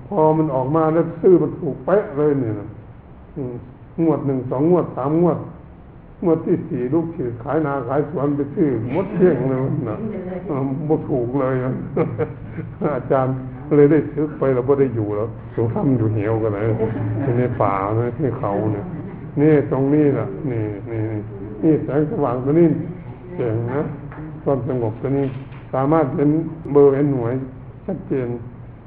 [0.08, 2.54] พอมันออกมาแล้วซื้อมันถูกเป๊ะเลยเนี่ย
[4.04, 5.38] งวดหนึ่งสองงวดสามงวด
[6.22, 9.60] เมื่อที่สี่ลูกขี่ขายนาขายสวนไปซื้อมดเที่ยงเลย
[9.90, 9.98] นะ
[10.88, 11.56] บ่ถูกเลย
[12.96, 13.34] อาจารย์
[13.78, 16.66] เลยได้ซื้อไปเราไม่ได้อยู่แล้วสูถ้ำอยู่เหวกันเลย
[17.40, 18.86] ในป่าในที่เขาเนี่ย
[19.42, 21.02] นี่ตรงนี้แหละนี่นี่
[21.64, 22.68] นี่แสงสว่างตัวนี้
[23.36, 23.82] เก่งนะ
[24.44, 25.26] ความสงบตัวนี้
[25.74, 26.30] สามารถเห็น
[26.72, 27.34] เบอร์เห็นหน่วย
[27.86, 28.28] ชัดเจน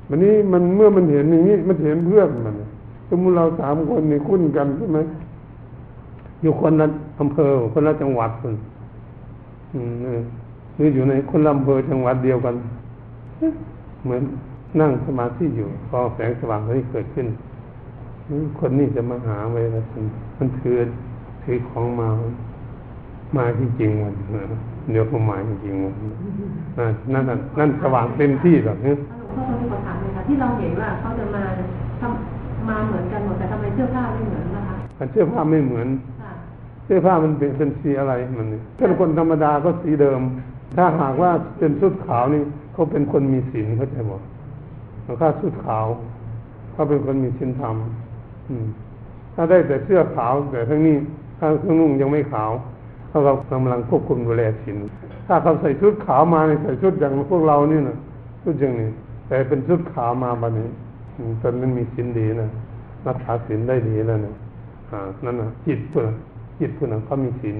[0.08, 2.54] วันนี้มันเมื่อมันเห็นอย่างนี้มันเห็นเพื่อนมัน
[3.10, 4.98] สมมติเราสามคนนี่คุ้นกันใช่ไหม
[6.42, 6.86] อยู่คนละ
[7.20, 8.54] อำเภอคนละจังหวัดคน
[10.76, 12.54] หรืออยู่ในคนละอำเภอจังหวัดเดียวกัน
[14.04, 14.22] เหมือน
[14.80, 17.26] นั่งสมาธิอยู่พอแสงสว่างที่เกิดขึ้น
[18.58, 19.84] คนนี้จะมาหาไว้แล้ว
[20.38, 20.76] มันถือ
[21.42, 22.08] ถือของมา
[23.36, 24.14] มาที่จริงมัน
[24.90, 25.94] เดี๋ยวเขามาจริงมัน
[27.12, 27.24] นั่น
[27.58, 28.92] นั่นสว่างเต็มที่แบบนี้
[29.34, 31.42] ข้อนี้ขอถามเลยค่ะที่เราเห็นว่าเขาจะมา
[32.00, 34.76] ทำมาเหมือนกันหมดแต่ทำไมเสื้อผ้าไม่เหมือนนะคะ
[35.12, 35.88] เสื้อผ้าไม่เหมือน
[36.84, 38.46] เสื้อผ้ามันเป็นเป็นสีอะไรมัน
[38.78, 40.20] ถ้าคนธรรมดาก็สีเดิม
[40.76, 44.20] ถ้าหากว่าเป็นชุดขาวนี่เขาเป็นคนมีศีลเขาใจบอก
[45.20, 45.86] ถ้าชุดขาว
[46.72, 47.76] เขาเป็นคนมีศีลธรรม
[49.34, 50.96] ถ้าได้แต่เสื้อขาวแต่ทั้งนี้
[51.38, 52.50] ถ้าเครื่องนุ่งยังไม่ขาว
[53.08, 53.20] เขา
[53.52, 54.76] กำลังควบคุมดูแลศีล
[55.26, 57.96] ถ้าเขาใส่ชุดขาวมาใส่ชุดอย่างพวกเรานี่นะ
[58.42, 58.90] ชุดอย่างนี้
[59.28, 60.68] แต่เป็นชุดขาวมาบันนี้
[61.40, 62.48] ตอนนั้นมีศีลดีนะ
[63.06, 64.34] รักษาศีลได้ดีแล้วเนี่ย
[65.24, 66.06] นั่นนะจิตเพื่อ
[66.58, 67.56] จิตผู้นั้นเขามีศีล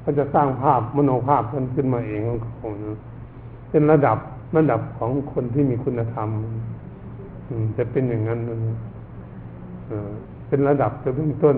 [0.00, 2.68] เขาจะสร้างภาพมโนภาพขึ้นขึ้นมาเองของเขา
[3.70, 4.18] เป็นระดับ
[4.56, 6.28] ระดับของคนที่มีคุณธรรม
[7.76, 8.40] จะเป็นอย่างนั้น
[10.48, 11.56] เป็นระดับจะเบื้องต้น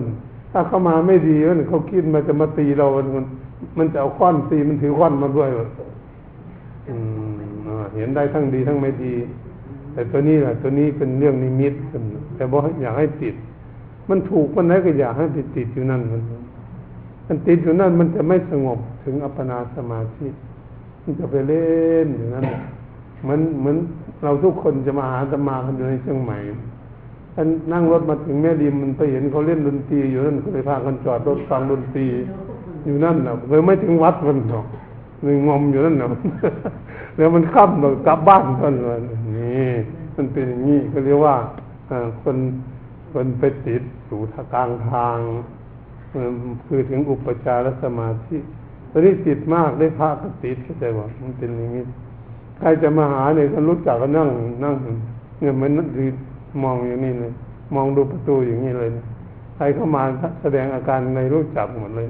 [0.51, 1.35] ถ้าเข้ามาไม่ดี
[1.69, 3.25] เขาคิดมาจะมาตีเรา มัน
[3.77, 5.49] มันจะเอาค้อนตีมันถือค้อนมาด้วย
[7.95, 9.13] เห็นได้ทั้งดีทั้งไม่ดี
[9.93, 11.73] แต่ตัวนี้แหละตัวนี้เป็นเรื่องนิมิต
[12.35, 13.35] แต่บอกอยากให้ติด
[14.09, 16.21] มันถูกมันไหนก็อยากให้ติดติดอยู่นั่นมัน
[17.31, 20.27] มันติดอยู่นั่นมันจะไม่สงบถึงอัปปนาสมาธิ
[21.03, 21.69] มันจะไปเล่
[22.05, 22.45] นอย่างนั้น
[23.23, 23.77] เหมือนเหมือน
[24.23, 26.37] เราทุกคนจะมาหาธรรมากันอยู่ในเชียงใหม่
[27.35, 32.05] ท่านนั่งรถมาถึงแม่ริมมันไปเห็นเขาเล่นดนตรีอยู่นั่นก็เลยพากันจอดรถฟังดนตรี
[32.85, 34.65] อยู่นั่นนะเลยไม่ถึงวัดมันหรอก
[35.23, 36.07] เลยงมอยู่นั่นนะ
[37.17, 38.99] แล้วมันค่ำเรากลับบ้านท่านเลย
[39.37, 39.69] นี่
[40.15, 41.35] มันเป็นอย่างนี้ก็เรียกว่า
[42.21, 42.37] คน
[43.11, 45.19] คนไปติดสู่ทางกลางทาง
[46.67, 48.37] คือถึงอุปจารสมาธิ
[48.91, 51.83] ตอนนี้ติดมากได้พระก็ติดเข้าใจว่ามันเป็นอย่างนี้
[52.57, 54.29] ใครจะมาหาเนี่ยก็รู้จักก็นั่ง
[54.63, 54.75] นั่ง
[55.39, 56.07] เนี่ยมันดี
[56.63, 57.31] มองอย่างนี้เลย
[57.75, 58.89] มองดูประตูอย่างนี้เลย
[59.55, 60.03] ใครเข้ามา
[60.41, 62.07] แสดงอาการในรู้จักหมดเลย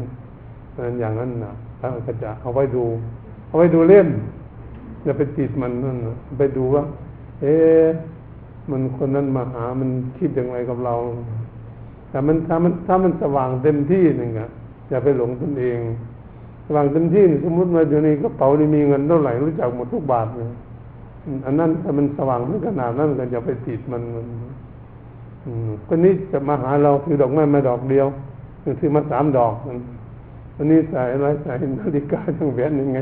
[0.85, 2.85] นั้นอย่างนั้นนะพระก็จะเอาไว้ดู
[3.47, 4.07] เอาไว้ดูเล่น
[5.03, 5.97] อย่าไปติดมันนั่น
[6.39, 6.83] ไปดูว่า
[7.41, 7.55] เอ๊
[8.71, 10.95] มันคนนั้นมาหามันคิดอย่างไรกับเรา
[12.09, 14.49] แต่มันถ้ามันถ้ามันสว่างเต็มที่หนึ่งอะ
[14.89, 15.79] อย่าไปหลงตนเอง
[16.65, 20.49] สว่างเต็มที่สมมติว่าอยู่ในกระเป๋านี่มีเงินเท่าไหร่รู้จักหมดทุกบาทเลย
[21.45, 24.01] อันนั้นถ้ามันสว่างไม่ขนาดนั้นก็อย่าไปติดมัน
[25.87, 28.07] คนนี้จะมาหาเราคือดอกไม้มาดอกเดียว
[28.79, 29.53] ถือมาสามดอก
[30.57, 32.99] อันนี้ใส่อะไรใส่นาฬิกาทั้งแหวนยังไง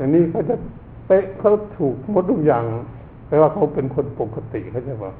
[0.00, 0.54] อันนี้เขาจะ
[1.06, 2.64] เป๊ะเขาถูกหมดทุกอย่าง
[3.26, 5.14] แปลว่าเขาเป็นคนปกติเขาจะบอก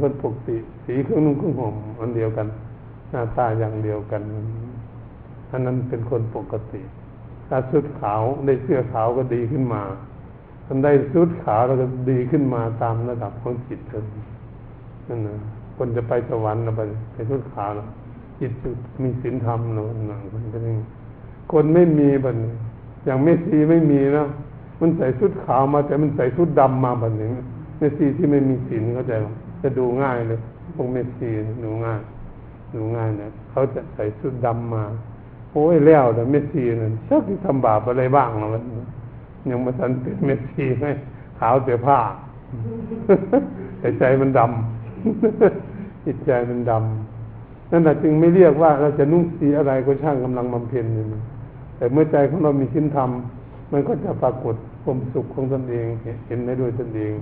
[0.00, 2.46] คนปกติสีเครื่องนุ่งเครื่องห่มอันเดียวกัน
[3.10, 4.22] หน้าตาอย่างเดียวกัน
[5.50, 6.80] อันนั้นเป็นคนปกติ
[7.48, 9.82] ถ้าชุดขาวได้เสื้อขาวก็ดีขึ้นมา
[10.66, 14.06] ทันได้ชุดขาวเราก็ดีขึ้นมาตามระดับของจิตเอง
[15.08, 15.36] นั่นนะ
[15.76, 17.86] คนจะไปสวรรค์นะไปไปชุดขาวนะ
[18.40, 18.52] จิต
[19.02, 20.76] มีศีลธรรมนะหนังคนก็นี่
[21.52, 22.36] คนไม่มีบัน
[23.04, 24.26] อย่างเมสีไม่มีนะ
[24.80, 27.30] มันใส่ชุดขาวมาแต่มันใส่ชุดดำมาแบบนี้
[27.78, 29.12] เมสซีที่ไม่มีศีลเข้าใจ
[29.66, 30.40] จะดูง่ายเลย
[30.74, 31.32] พวกเมสซี่
[31.64, 32.00] ดูง่าย
[32.74, 34.84] ดูง่ายเนี่ยเขาจะใส่ชุดดำมา
[35.52, 38.62] โอ้ยแล้วแต่เมสซี่นั่นชักที่ทำบาปอะไรบ้างนะมัน
[39.50, 40.86] ยังมาทันเป็นเมสซี่ไหม
[41.38, 41.98] ขาวเสียผ้า
[43.78, 51.04] แต่ใจมันดำจิตใจมันดำนั่นแหละจึงไม่เรียกว่าเราจะนุ่งสีอะไรก็ช่างกำลังบำเพ็ญอยู่
[51.76, 53.10] แต่เมื่อใจของเรามีชิ้นธรรม
[53.72, 55.86] มันก็จะปรากฏความสุขของตนเอง
[56.26, 57.12] เห็นได้ด้วยตนเอง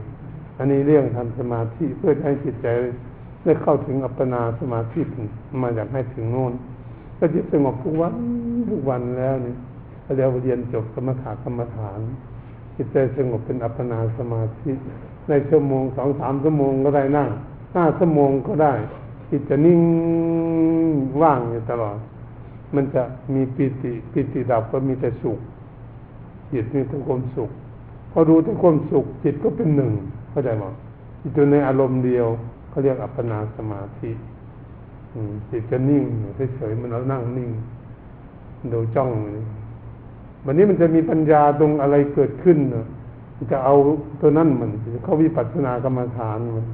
[0.59, 2.67] อันนี้เรื่องทำสมาธิเพื่อให้จิตใจ
[3.45, 5.01] ได้เข้าถึงอัปปนาสมาธิ
[5.63, 6.53] มาอยากให้ถึงโน่น
[7.19, 8.15] ก็จิตสงบทุกวัน
[8.71, 9.55] ทุกวันแล้วนี่
[10.17, 12.01] เรียนเรียนจบสมถะกรรมฐาน
[12.77, 14.71] จิตใจสงบเป็นอัปปนาสมาธิ
[15.29, 17.29] ในชั่วโมงสองสามชั่วโมงก็ได้นั่ง
[17.77, 18.73] ห้าชั่วโมงก็ได้
[19.31, 19.81] จิตจะนิ่ง
[21.23, 21.97] ว่างอยู่ตลอด
[22.75, 23.03] มันจะ
[23.35, 25.39] มีปิติปิติดับก็มีแต่สุข
[26.53, 27.51] จิตมีแต่ความสุข
[28.13, 29.93] พอดูแต่ความสุขจิตก็เป็นหนึ่ง
[30.35, 30.65] เข้าใจไหม
[31.21, 32.27] จิตอยู่ในอารมณ์เดียว
[32.69, 34.11] เขาเรียกอัปปนาสมาธิ
[35.51, 36.05] จิตจะนิ่ง
[36.57, 37.51] เฉยๆมันเรานั่งนิ่ง
[38.73, 39.11] ดูจ้อง
[40.45, 42.87] วันนี้มันจะมีปัญญาตรงอะไรเกิดขึ้นนะ
[43.53, 43.75] จะเอา
[44.21, 44.71] ตัวนั้นมัน
[45.05, 46.67] เข้าวิปัสสนากรรมฐานมัน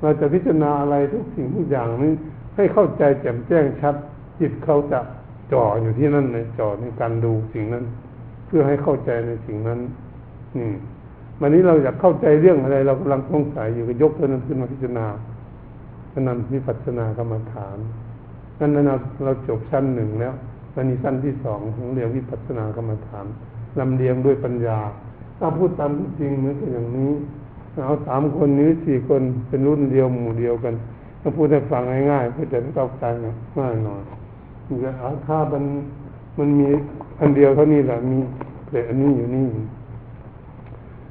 [0.00, 2.12] เราจะพิจารณาอะไรทุกสิ่งทุกอย่างนี้
[2.56, 3.94] ให้เข้าใจแจ่มแจ้งชัด
[4.40, 5.00] จิตเขาจะ
[5.52, 7.84] จ่ออยู่ที่นั่นเลยจ่อในการดูสิ่งนั้น
[8.46, 9.80] เพื่อให้เข้าใจในสิ่งนั้น
[10.58, 10.70] นี่
[11.40, 15.06] วันนี้เราอยากเข้าใจเรื่องอะไร เรากำลังสงสัยอยู่ก็ยกตัวนั้นขึ้นมาพิจารณา
[16.12, 17.76] ขนั้นวิปัสสนากรรมฐาน
[18.58, 18.84] นั่นนั้น
[19.24, 20.34] เราจบชั้นหนึ่งแล้ว
[20.74, 23.24] วันนี้ชั้นที่สองของเรียนวิปัสสนากรรมฐาน
[23.78, 24.78] ลำเลียงด้วยปัญญา
[25.38, 27.12] ถ้าพูดตามจริงเหมือนกับอย่างนี้
[27.84, 30.74] เอาสามคนนี้สี่คนเป็นรุ่นเดียวหมู่เดียวกัน
[31.20, 33.04] ถ้าพูดให้ฟังง่ายๆเพื่อจะเข้าใจ
[33.58, 34.02] ง่ายหน่อย
[35.26, 35.64] ถ้ามัน
[36.38, 36.68] มันมี
[37.20, 38.18] อันเดียวเท่านี้แหละมี
[38.68, 39.46] เต่อันนี้อยู่นี่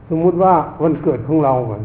[0.10, 0.54] สมมุติว่า
[0.84, 1.84] วันเกิดของเราเหมือน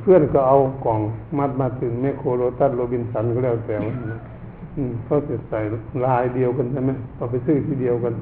[0.00, 1.00] เพื่อนก็เอากล่อง
[1.38, 3.74] มัดมาถึงแมคโครโรตัสโรบินสันก็แล้วแต่
[5.04, 5.60] เขาจะใส่
[6.04, 8.14] ลายเดียวกันใช่ไหมเอาไปซื้อที่เดียวกัน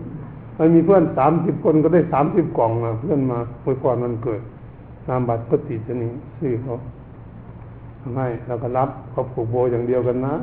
[0.59, 4.41] มันมีเพื่อนสามสิบคนก็ได้สามสิบกล่องนะเพื่อนมาเมื่อก่อนมันเกิด
[5.09, 6.75] นามบัตรปฏิจนี้ซื้อเขา
[8.01, 10.35] ทำให้แล้วก็รับเขาผูกโบอย่างเดียวกันนะ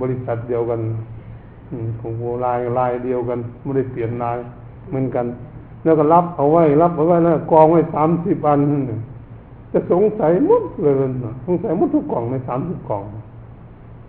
[0.00, 0.80] บริษัทเดียวกัน
[2.00, 4.38] ของโบลายลายเดียวกันไม่ได้เปลี่ยนลาย
[4.88, 5.26] เหมือนกัน
[5.84, 8.60] แล้วก็รับเอาไว้รับเอาไว้แล้วกองไว้สามสิบอัน
[9.72, 13.04] จะสงสัยมุดเลยนสงสัยมุดทุกกล่องในสามสิบกล่อง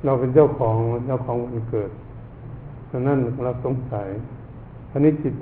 [0.05, 0.75] เราเป็นเจ้าของ
[1.07, 1.91] เจ้าของวันเกิด
[2.91, 4.07] ดังนั้นเราสงสัย
[4.91, 5.33] อันนี้จิต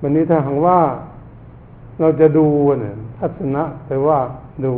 [0.00, 0.78] วันนี้ถ้าหากว่า
[2.00, 2.46] เราจะดู
[2.80, 4.18] เนี่ยทัศนะแต่ว่า
[4.64, 4.72] ดู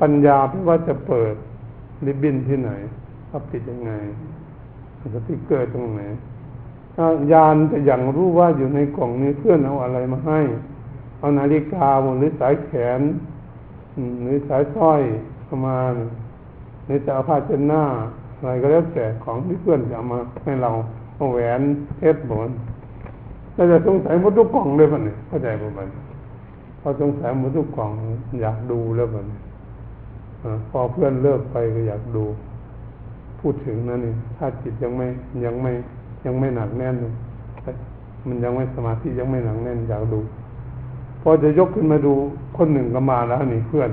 [0.00, 1.34] ปัญญาแปลว่าจะเปิด
[2.06, 2.70] ริบบิ้นที่ไหน
[3.32, 3.92] รับติดยังไง
[5.14, 6.02] สติเกิดตรงไหน
[7.32, 10.40] ยานจะอย่างรู้ว่าอยู่ในกล่องนี้เพื่อนเอาอะไรมาให้
[11.18, 11.88] เอานาฬิกา
[12.18, 13.00] หรือสายแขน
[14.22, 15.00] หรือสายสร้อย
[15.48, 15.92] ประมาณ
[16.84, 17.84] หรือจะเอาผ้าเช็ดหน้า
[18.36, 20.70] อะไรก็แล้วแต่ของที่เพื่อนจะเอามาให้เรา
[21.16, 21.60] เอาแหวน
[21.98, 22.50] เพชรหมด
[23.54, 25.88] เราจะสงสัยหมดทุกกล่องเลยป่ะเนี่ยเข้าใจป่ะมัน
[26.80, 27.90] พอสงสัยหมดทุกกล่อง
[28.40, 29.40] อยากดูแล้วป่ะเนี่ย
[30.70, 32.24] พอเพื่อนเลิกไปก็อยากดู
[33.40, 35.06] พูดถึงนั่นนี่ถ้าจิตยังไม่
[35.44, 35.72] ยังไม่
[36.24, 37.10] ยังไม่หนักแน่นอยู่
[38.26, 40.20] มันยังไม่สมาธิยังไม่หนักแน่นอยากดู
[41.22, 42.14] พอจะยกขึ้นมาดู
[42.56, 43.90] คนหนึ่งก็มาแล้วนี่เพื่อน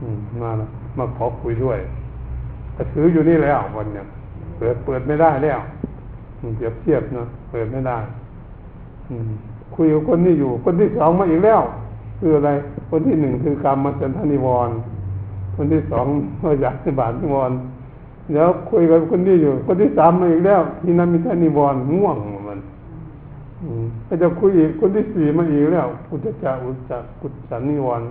[0.00, 0.06] อื
[0.42, 0.68] มาแล้ว
[0.98, 1.78] มาขอคุยด้วย
[2.76, 4.06] ก็ถืออยู่นี่แล้ววันเนี้ย
[4.58, 5.60] เปิดเปิดไม่ได้แล้ว
[6.56, 7.98] เปรียบเทียบนะเปิดไม่ได้
[9.10, 9.30] อืม
[9.74, 11.62] คุยกับคนที่อยู่ คนที่สองมาอีกแล้ว
[12.18, 12.50] คืออะไร
[12.90, 14.76] คนที่หนึ่งคือกรรมมาจันทนิวรณ์
[15.56, 16.06] คนที่สอง
[16.44, 17.56] มาจากนิบาตนิวรณ์
[18.30, 22.16] เดี๋ยวคุยกับคนที่อยู่ คนที่สามมาอีกแล้ว ที่นั่นมีท่านิวรณ์ง่วง
[22.48, 22.60] มัน
[23.62, 28.08] อืมก็จะคุยอีกคนที่สี่มาอีกแล้วกุจจะอุจจะกุจจานิวรณ์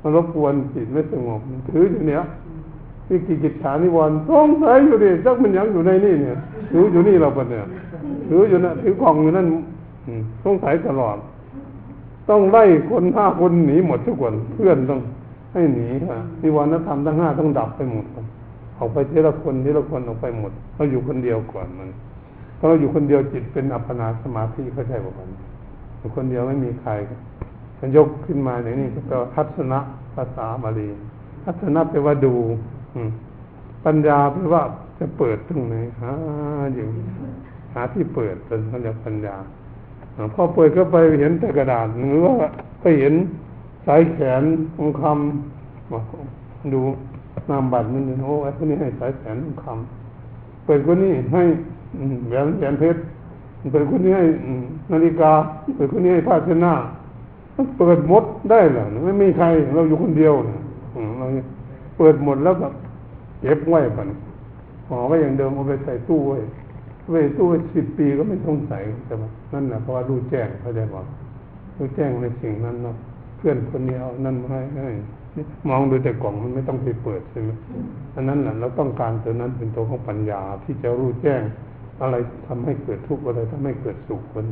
[0.00, 2.22] มันรบกวนจิตไม่สงบมันถืออยู่เนี้ย
[3.08, 6.36] วิกิกิจฉานิวรณ์สงสัยอยู่ดิจักมันยังอยู่ในนี่เนี่ย
[6.70, 7.64] ถืออยู่นี่เราปะเนี่ย
[8.28, 9.46] ถืออยู่นะถือกล่องอยู่นั่น
[10.06, 11.16] อืมสงสัยตลอด
[12.28, 15.00] ต้องไล่คนห้าคนหนีหมดทุกคนเพื่อนต้อง
[15.52, 18.18] ให้หนีค่ะนิวรณธรรมทั้งห้าต้องดับไปหมดอ
[18.82, 21.88] อกไปทีละคนทีละคนออกไปหมดเราอยู่คนเดียวก่อนมัน
[22.58, 25.30] ถ้าเราอยู่คนเดียวจิตเป็นอัปปนาสมาธิเข้าใจบอกมัน
[25.98, 26.90] อยู่คนเดียวไม่มีใคร
[27.78, 29.78] มันยกขึ้นมาอย่างนี้ก็แปลว่าทัศนะ
[30.14, 30.88] ภาษาบาลี
[31.44, 32.34] ทัศนะแปลว่าดู
[32.94, 33.00] อื
[33.84, 34.62] ปัญญาแปลว่า
[34.98, 36.12] จะเปิดตรงไหนหา
[36.74, 36.88] อย่าง
[37.72, 39.36] หาที่เปิดเป็นเขาเรียกปัญญา
[40.34, 42.34] พอเปิดก็ไปเห็นแต่กระดาษหรือว่า
[42.82, 43.14] ก็เห็น
[43.86, 44.42] สายแขน
[44.74, 46.80] ของคำดู
[47.50, 51.42] นามบัตรมันโอ้ไอ้คนนี้ให้สายแขนของคำเปิดคนนี้ให้
[52.28, 53.00] แหวนแหวนเพชร
[53.72, 54.24] เปิดคนนี้ให้
[54.92, 55.32] นาฬิกา
[55.76, 56.74] เปิดคนนี้ให้ผ้าเช็ดหน้า
[57.78, 60.60] เปิดหมดได้เหรอไม่มีใครเราอยู่คนเดียวนะ
[61.18, 61.26] เรา
[61.98, 62.72] เปิดหมดแล้วแบบ
[63.40, 64.06] เก็บไว้ก่อน
[64.88, 66.38] ห่อไว้อย่างเดิมเอาไปใส่ตู้ไว้
[67.10, 69.14] ไว้ตู้สิบปีก็ไม่สงสัยใช่
[69.52, 71.06] นั่นแหละเพราะว่ารู้แจ้งเขาจะบอก
[71.76, 72.96] รู้แจ้งในสิ่งนั้นเนาะ
[73.36, 74.92] เพื่อนคนนี้เอานั่นมาให้
[75.68, 77.50] มองดูแต่กล่องมันไม่ต้องไปเปิดใช่ไหม
[78.14, 81.42] อันนั้นแหละเราต้องการตัวนั้นเป็นตัวของปัญญาที่จะรู้แจ้ง
[82.02, 82.16] อะไร
[82.46, 84.44] ทำให้เกิดทุกข์อะไรทำให้เกิดสุขคน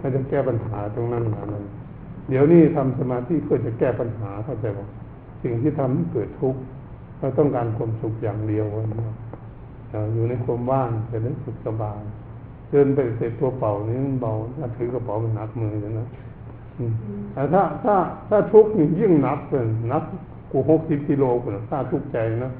[0.00, 1.64] ถ้าจะแก้ปัญหาตรงนั้นนะนั้น
[2.28, 4.88] เดี๋ยวนี้ทำสมาธิเพื่อจะแก้ปัญหาเข้าใจบอก
[5.42, 6.60] สิ่งที่ทำให้เกิดทุกข์
[7.18, 9.14] เราต้องการความสุขอย่างเดียวนะ
[10.12, 12.00] อยู่ในความว่างจะได้สุขสบาย
[12.70, 16.08] เดินไปเสร็จตัวเป่านี้มันเบาถ้าถือกระเป๋ามันหนักมือนั้น
[17.32, 17.96] แต่ถ้าถ้า
[18.28, 20.02] ถ้าทุกข์นี่ยิ่งหนักเป็นหนัก
[20.50, 22.52] กูหกสิบกิโลกันถ้าทุกข์ใจนะ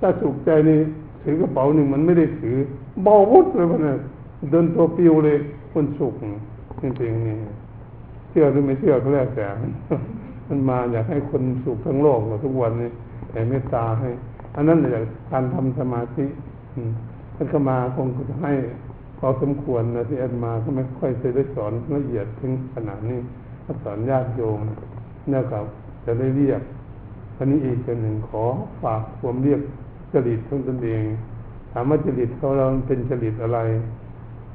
[0.00, 0.78] ถ้าสุขใจนี่
[1.22, 2.56] ถือกระเป๋าหนึ่งมันไม่ได้ถือ
[3.04, 3.80] เบาวุดเลยมัน
[4.50, 5.38] เดินตัวปิวเลย
[5.72, 6.14] คนสุข
[6.80, 7.36] จริงๆนี่
[8.30, 9.44] เชื่อหรือไม่เชื่อก็แล้วแต่
[10.48, 12.90] มันมาอยากให้คนสุขทั้งโลกทุกวันนี้
[13.30, 14.08] แต่เมตตาให้
[14.56, 16.24] อันนั้นอยากการทำสมาธิ
[17.34, 18.52] ท่านก็มาคงจะให้
[19.18, 23.20] พอสมควรนะที่อันมาก็ไม่ค่อยจะได้สอนละเอียดถึงขนาดนี้
[23.64, 24.60] ก็สอนญาติโยม
[25.34, 25.64] นะครับ
[26.04, 26.62] จะได้เรียก
[27.36, 28.44] อันนี้อีกอันหนึ่งขอ
[28.82, 29.60] ฝากความเรียก
[30.12, 31.04] จริตของตนเอง
[31.72, 33.58] ถามว่าจริตเขาเราเป็นจริตอะไร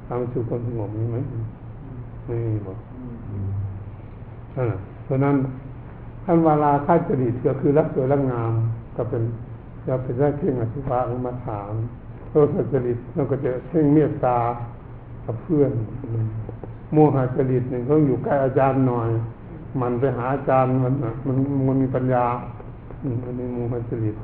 [0.07, 1.17] ทำสู่ความสงบนี้ไหม
[2.25, 2.77] ไม่มีบอก
[5.03, 5.35] เพราะนั้น
[6.25, 8.53] ท่านวาลาค่าจริตก็คือรักสวยรักงาม
[8.95, 9.23] ก็เป็น
[9.87, 11.71] จะเป็นได้เข่งอธิภามาถาม
[12.29, 14.37] โทษจริตเราก็จะเข่งเมตตา
[15.25, 15.71] กับเพื่อน
[16.56, 19.09] โมหะจริตหนึ่งต้องอยู่ใกล้อาจารย์หน่อย
[19.81, 20.93] มันไปหาอาจารย์มัน
[21.27, 22.25] มันมันมีปัญญา
[23.25, 24.15] อันนี้โมหะจริต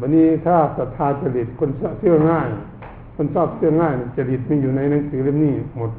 [0.00, 2.48] วันนี้ถ้าศรัทธาจริตคนเชื่อง่าย
[3.16, 5.92] คนชอบเชื่อง่ายจริตม่อยู่ในหนังสือเล่มนี้หมด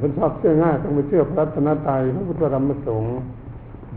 [0.00, 3.10] คนชอบเชื่อง่ายต้องไปเชื่อพระรัตนตรัยพระพุทธธรรมประสงค์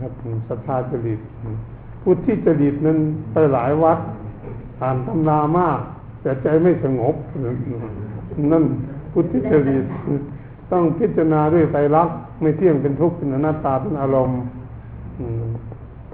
[0.00, 0.12] ครับ
[0.48, 1.20] ศรัทธาจริต
[2.02, 2.98] พุทธิจริตนั้น
[3.32, 3.98] ไปหลายวัด
[4.80, 5.80] อ่านตำนามาก
[6.22, 7.14] แต่ใจไม่สงบ
[8.52, 8.64] นั่น
[9.12, 9.84] พุทธิจริต
[10.72, 14.40] ต้องพิจารณาด้วยไตรลักษณ์ไม่เที่ยงเป็นทุกข์เป็นอนัตตาเป็นอารมณ์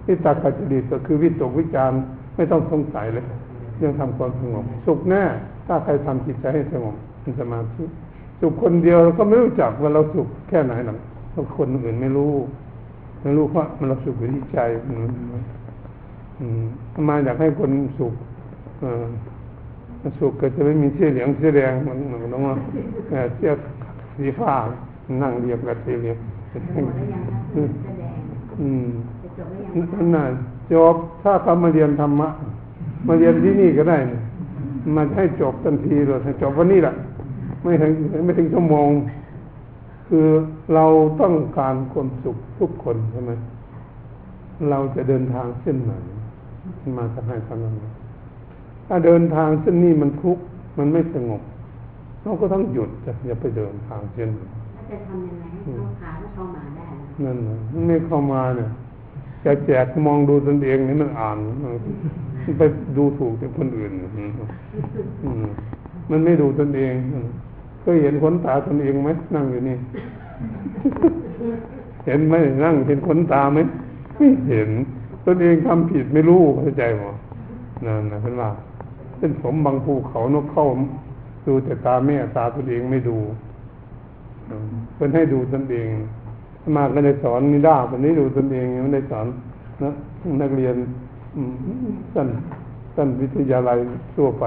[0.07, 1.93] วิตากจริตก็คือวิตกวิจาร
[2.37, 3.25] ไม่ต้องสงสัยเลย
[3.79, 5.23] เรื่องทำความสงบสุขแน่
[5.67, 7.83] ถ้าใครทำจิตใจให้สงบเป็นสมาธิ
[8.41, 12.33] สุขคนเดียวเราก็ไม่รู้จักว่าเราสุขแค่ไหนหรอกคนอื่นไม่รู้
[13.23, 14.59] ไม่รู้เพราะมันเราสุขอยู่ที่ใจ
[17.09, 18.15] มาอยากให้คนสุข
[20.21, 22.55] สุขก็จะไม่มีเสื้อเหลืองเสื้อแดงมันเหมือนว่า
[23.37, 23.51] เสื้อ
[24.17, 24.53] สีฟ้า
[25.23, 26.19] นั่งเรียบกับสีเหลือง
[28.61, 28.87] อืม
[29.93, 30.25] นั่นน่ะ
[30.73, 32.29] จบถ้าเขามาเรียนธรรมะ
[33.07, 33.99] มาเรียนที่นี่ก็ได้
[34.97, 36.95] มันให้จบทันทีเลยจบวันนี้แหละ
[37.63, 37.93] ไม่ถึง
[38.25, 38.91] ไม่ถึงชั่วโมง
[40.09, 40.27] คือ
[40.75, 40.87] เรา
[41.21, 43.33] ต้องการความสุขทุกคนใช่ไหม
[44.71, 45.93] เราจะเดินทางเส้นไหน
[46.97, 47.75] มาจะให้คำนั้น
[48.87, 50.43] ถ้าเดินทางเส้นนี้มันทุกข์
[50.79, 51.43] มันไม่สงบ
[52.25, 54.31] เราก็ต้องหยุดจะอย่าไปเดินทางเส้น
[54.91, 56.87] จะทำยังไงให้เขาขาเข้ามาได้
[57.25, 57.57] นั่นแหละ
[57.89, 58.69] ไม่เข้ามาเนี่ย
[59.43, 61.39] ถจะแจกมองดูตนเองนี่มันอ่าน
[62.59, 62.63] ไป
[62.97, 63.93] ดูถูกแต่คนอื่น
[65.25, 65.47] อืม
[66.11, 66.95] มันไม่ดูตนเอง
[67.81, 69.77] เคยเห็นขนตาตนเองไหมนั่งอยู่นี่
[72.07, 73.59] เห็นไหมนั่งเห็นขนตาไหม
[74.17, 74.71] ไม่เห็น
[75.27, 77.13] ตนเองทำผิดไม่รู้เข้าใจมั้
[77.87, 78.51] นั่นนะเป็นว่า
[79.19, 80.67] เป็นสมบางภูเขานกเข้า
[81.47, 83.19] ดูแต่ตาแม่ตาตนเองไม่ดู
[84.95, 85.89] เพิ่นให้ดูตนเอง
[86.77, 89.27] มาก็ได้สอนนิด้าคนนี้ดูตนเองไม่ได้สอน
[89.83, 89.91] นะ
[90.43, 90.77] นักเรียน
[92.15, 92.29] สั้น
[92.97, 93.79] สั้นวิทยาลัย
[94.17, 94.45] ทั่วไป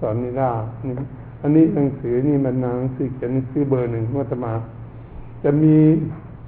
[0.00, 0.50] สอนนิด้า
[0.86, 0.94] นี่
[1.42, 4.52] อันนี้หนังสือนี่มันหนังสือเขียนซื้อเบอร์หนึ่งว่าจะมา
[5.44, 5.76] จะมี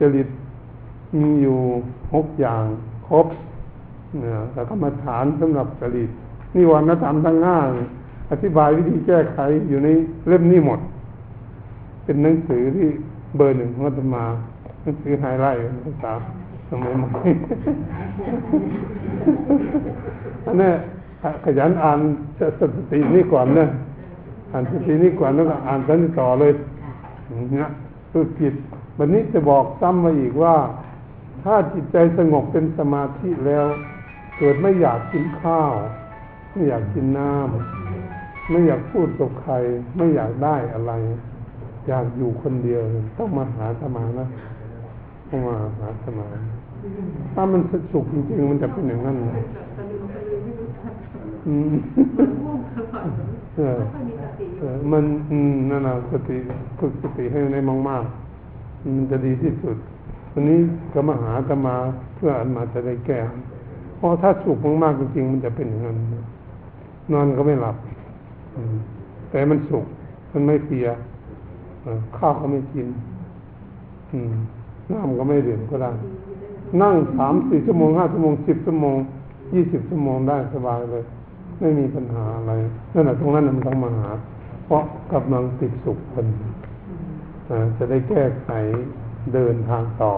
[0.00, 0.28] จริต
[1.20, 1.58] มีอยู่
[2.14, 2.64] หกอย่าง
[3.08, 3.26] ครบ
[4.20, 6.10] เนี่ยแต่ก็มาฐานสำหรับจริต
[6.54, 7.58] นี่วันนธรรมทั้งห้า
[8.30, 9.88] อธิบายวิธีแก้ไขอยู่ใน
[10.28, 10.80] เล่มนี้หมด
[12.04, 12.86] เป็นหนังสือที่
[13.36, 14.24] เบอร์หนึ่งของอาตมา
[14.82, 16.12] หนังสือไฮไลท์ภาษา
[16.70, 17.08] สมัยใหม่
[20.46, 20.70] อันนี้
[21.44, 22.00] ขยันอ่าน
[22.60, 22.62] ส
[22.92, 23.68] ตินี่ก่อนนะ
[24.52, 26.52] อ่านสตินี่ก่อนแล้วก็อ่านสันต่อเลย
[27.52, 27.68] เนี่ย
[28.10, 28.54] คือผิด
[28.98, 30.56] วันนี้จะบอกซ้ำมาอีกว่า
[31.42, 33.66] ถ้าจิตใจสงบเป็นสมาธิแล้ว
[34.38, 35.72] เกิดไม่อยากกินข้าว
[36.52, 37.87] ไม่อยากกินน้ำ
[38.50, 39.52] ไม่อยากพูดกับใคร
[39.96, 40.92] ไม่อยากได้อะไร
[41.88, 42.82] อยากอยู่คนเดียว
[43.18, 44.26] ต้องมาหาธรรมานะ
[45.28, 46.26] ต้องมาหาธรรมา
[47.34, 47.60] ถ้ามัน
[47.92, 49.16] สุขจริงๆมันจะเป็นอย่างนั้น
[51.46, 51.74] อืม
[53.56, 53.78] เออ
[54.60, 56.36] เออมันอืมนั่นนะสติ
[56.78, 59.76] ฝึกสติให้ได้มากๆมันจะดีที่สุด
[60.32, 60.58] วันนี้
[60.92, 61.76] ก็มาหาธรรมา
[62.14, 63.20] เพื่ออันมาจะได้แก้
[63.96, 65.96] เพราะถ้าสุขมากๆจริงๆมันจะเป็นอย่างนั้น
[67.12, 67.76] นอนก็ไม่หลับ
[69.30, 69.84] แต่มันสุข
[70.32, 70.86] มันไม่เพีย
[72.16, 72.86] ข้าวก็ไม่กิน
[74.92, 75.92] น้ำก็ไม่ดื่มก็ได้
[76.82, 78.96] นั่งสามสี่ชั่วโมงห้าชั่วโมงสิบชั่วโมง
[79.54, 81.04] ยี่สิบชั่วโมงได้สบายเลย
[81.60, 82.52] ไม่มีปัญหาอะไร
[82.94, 84.08] นั่นแหละตรงนั้นมันต้องมาหา
[84.66, 84.82] เพราะ
[85.12, 86.26] กำลังติดสุขกัน
[87.76, 88.50] จะได้แก้ไข
[89.34, 90.14] เดินทางต่อ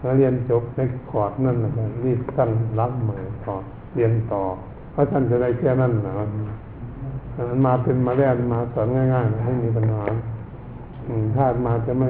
[0.00, 0.80] แล้วเรียนจบใน
[1.10, 3.16] คอร์ดนั่นแหละรีบท่านรับใหม่
[3.46, 3.54] ต่อ
[3.94, 4.42] เรียนต่อ
[4.92, 6.12] เพราะท่านจะได้แค่นั้นนะ
[7.36, 10.02] มันมาเป็นมาแรกมาสอนง่ายๆไม่มีปัญหา
[11.36, 12.08] ถ้ามาจะไม่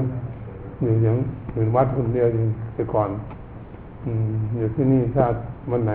[0.83, 1.17] อยู่อย่าง
[1.53, 2.45] อยู่วัดคนเดียวอยู่
[2.75, 3.11] แต่ก่อน
[4.57, 5.25] อยู่ที่นี่ถ้า
[5.71, 5.93] วันไหน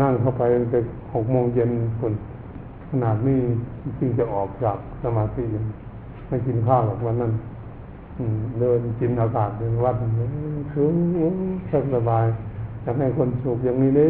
[0.00, 0.74] นั่งเข้าไปไป
[1.14, 2.12] หกโมงเย็นคน
[2.90, 3.40] ขนาดนี้
[3.98, 5.42] จริงจะออกจากสมาธิ
[6.28, 7.32] ไม่กินข้าวหรอกวันนั้น
[8.60, 9.96] เดินกินอากาศเดินวัด
[10.74, 10.94] สูง
[11.94, 12.26] สบาย
[12.82, 14.08] อยากให้คนสุขอย่างนี้เด้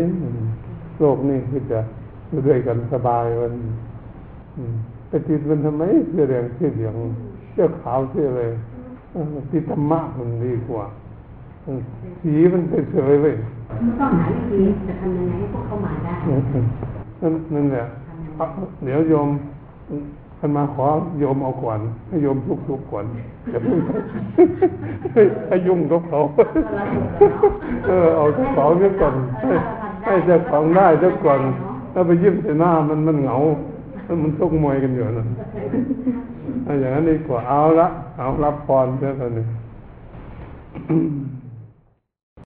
[1.00, 1.80] โลกนี้คือจะ
[2.46, 3.52] ด้วยกันสบายวัน
[5.08, 6.94] ไปติดมันทำไมเสื้อแดงเสื้อเหลือง
[7.52, 8.42] เสื้อขาวเสื้ออะไร
[9.50, 10.84] ติดธรรมะมันดีกว่า
[12.20, 12.62] สีมัน
[12.92, 13.34] เฉยๆเลย
[14.00, 16.14] ต้องหาวิธีจะทำยังไงให้พวกเขามาได้
[17.20, 17.84] นั่นนั่นแหละ
[18.84, 19.28] เดี๋ยวโยม
[20.38, 20.86] ท่านมาขอ
[21.18, 21.78] โยมเอาก่อน
[22.08, 23.04] ให้โยมทุกทุกก่อน
[23.50, 23.78] อย่าเพิ่ง
[25.48, 26.20] ให้ยุ่งกับเขา
[27.86, 29.14] เออเอาเจ้าของเสียก่อน
[30.04, 31.40] ให้เจ้าของได้เจ้าก่อน
[31.94, 33.36] ถ้าไปยิ้มใส่หน้ามันมันเหงา
[34.22, 35.26] มันชกมวยกันอยู่นะ
[36.80, 37.88] อย่างนั้นดีกว่าเอาละ
[38.18, 39.44] เอารับพรเพื่อนนี่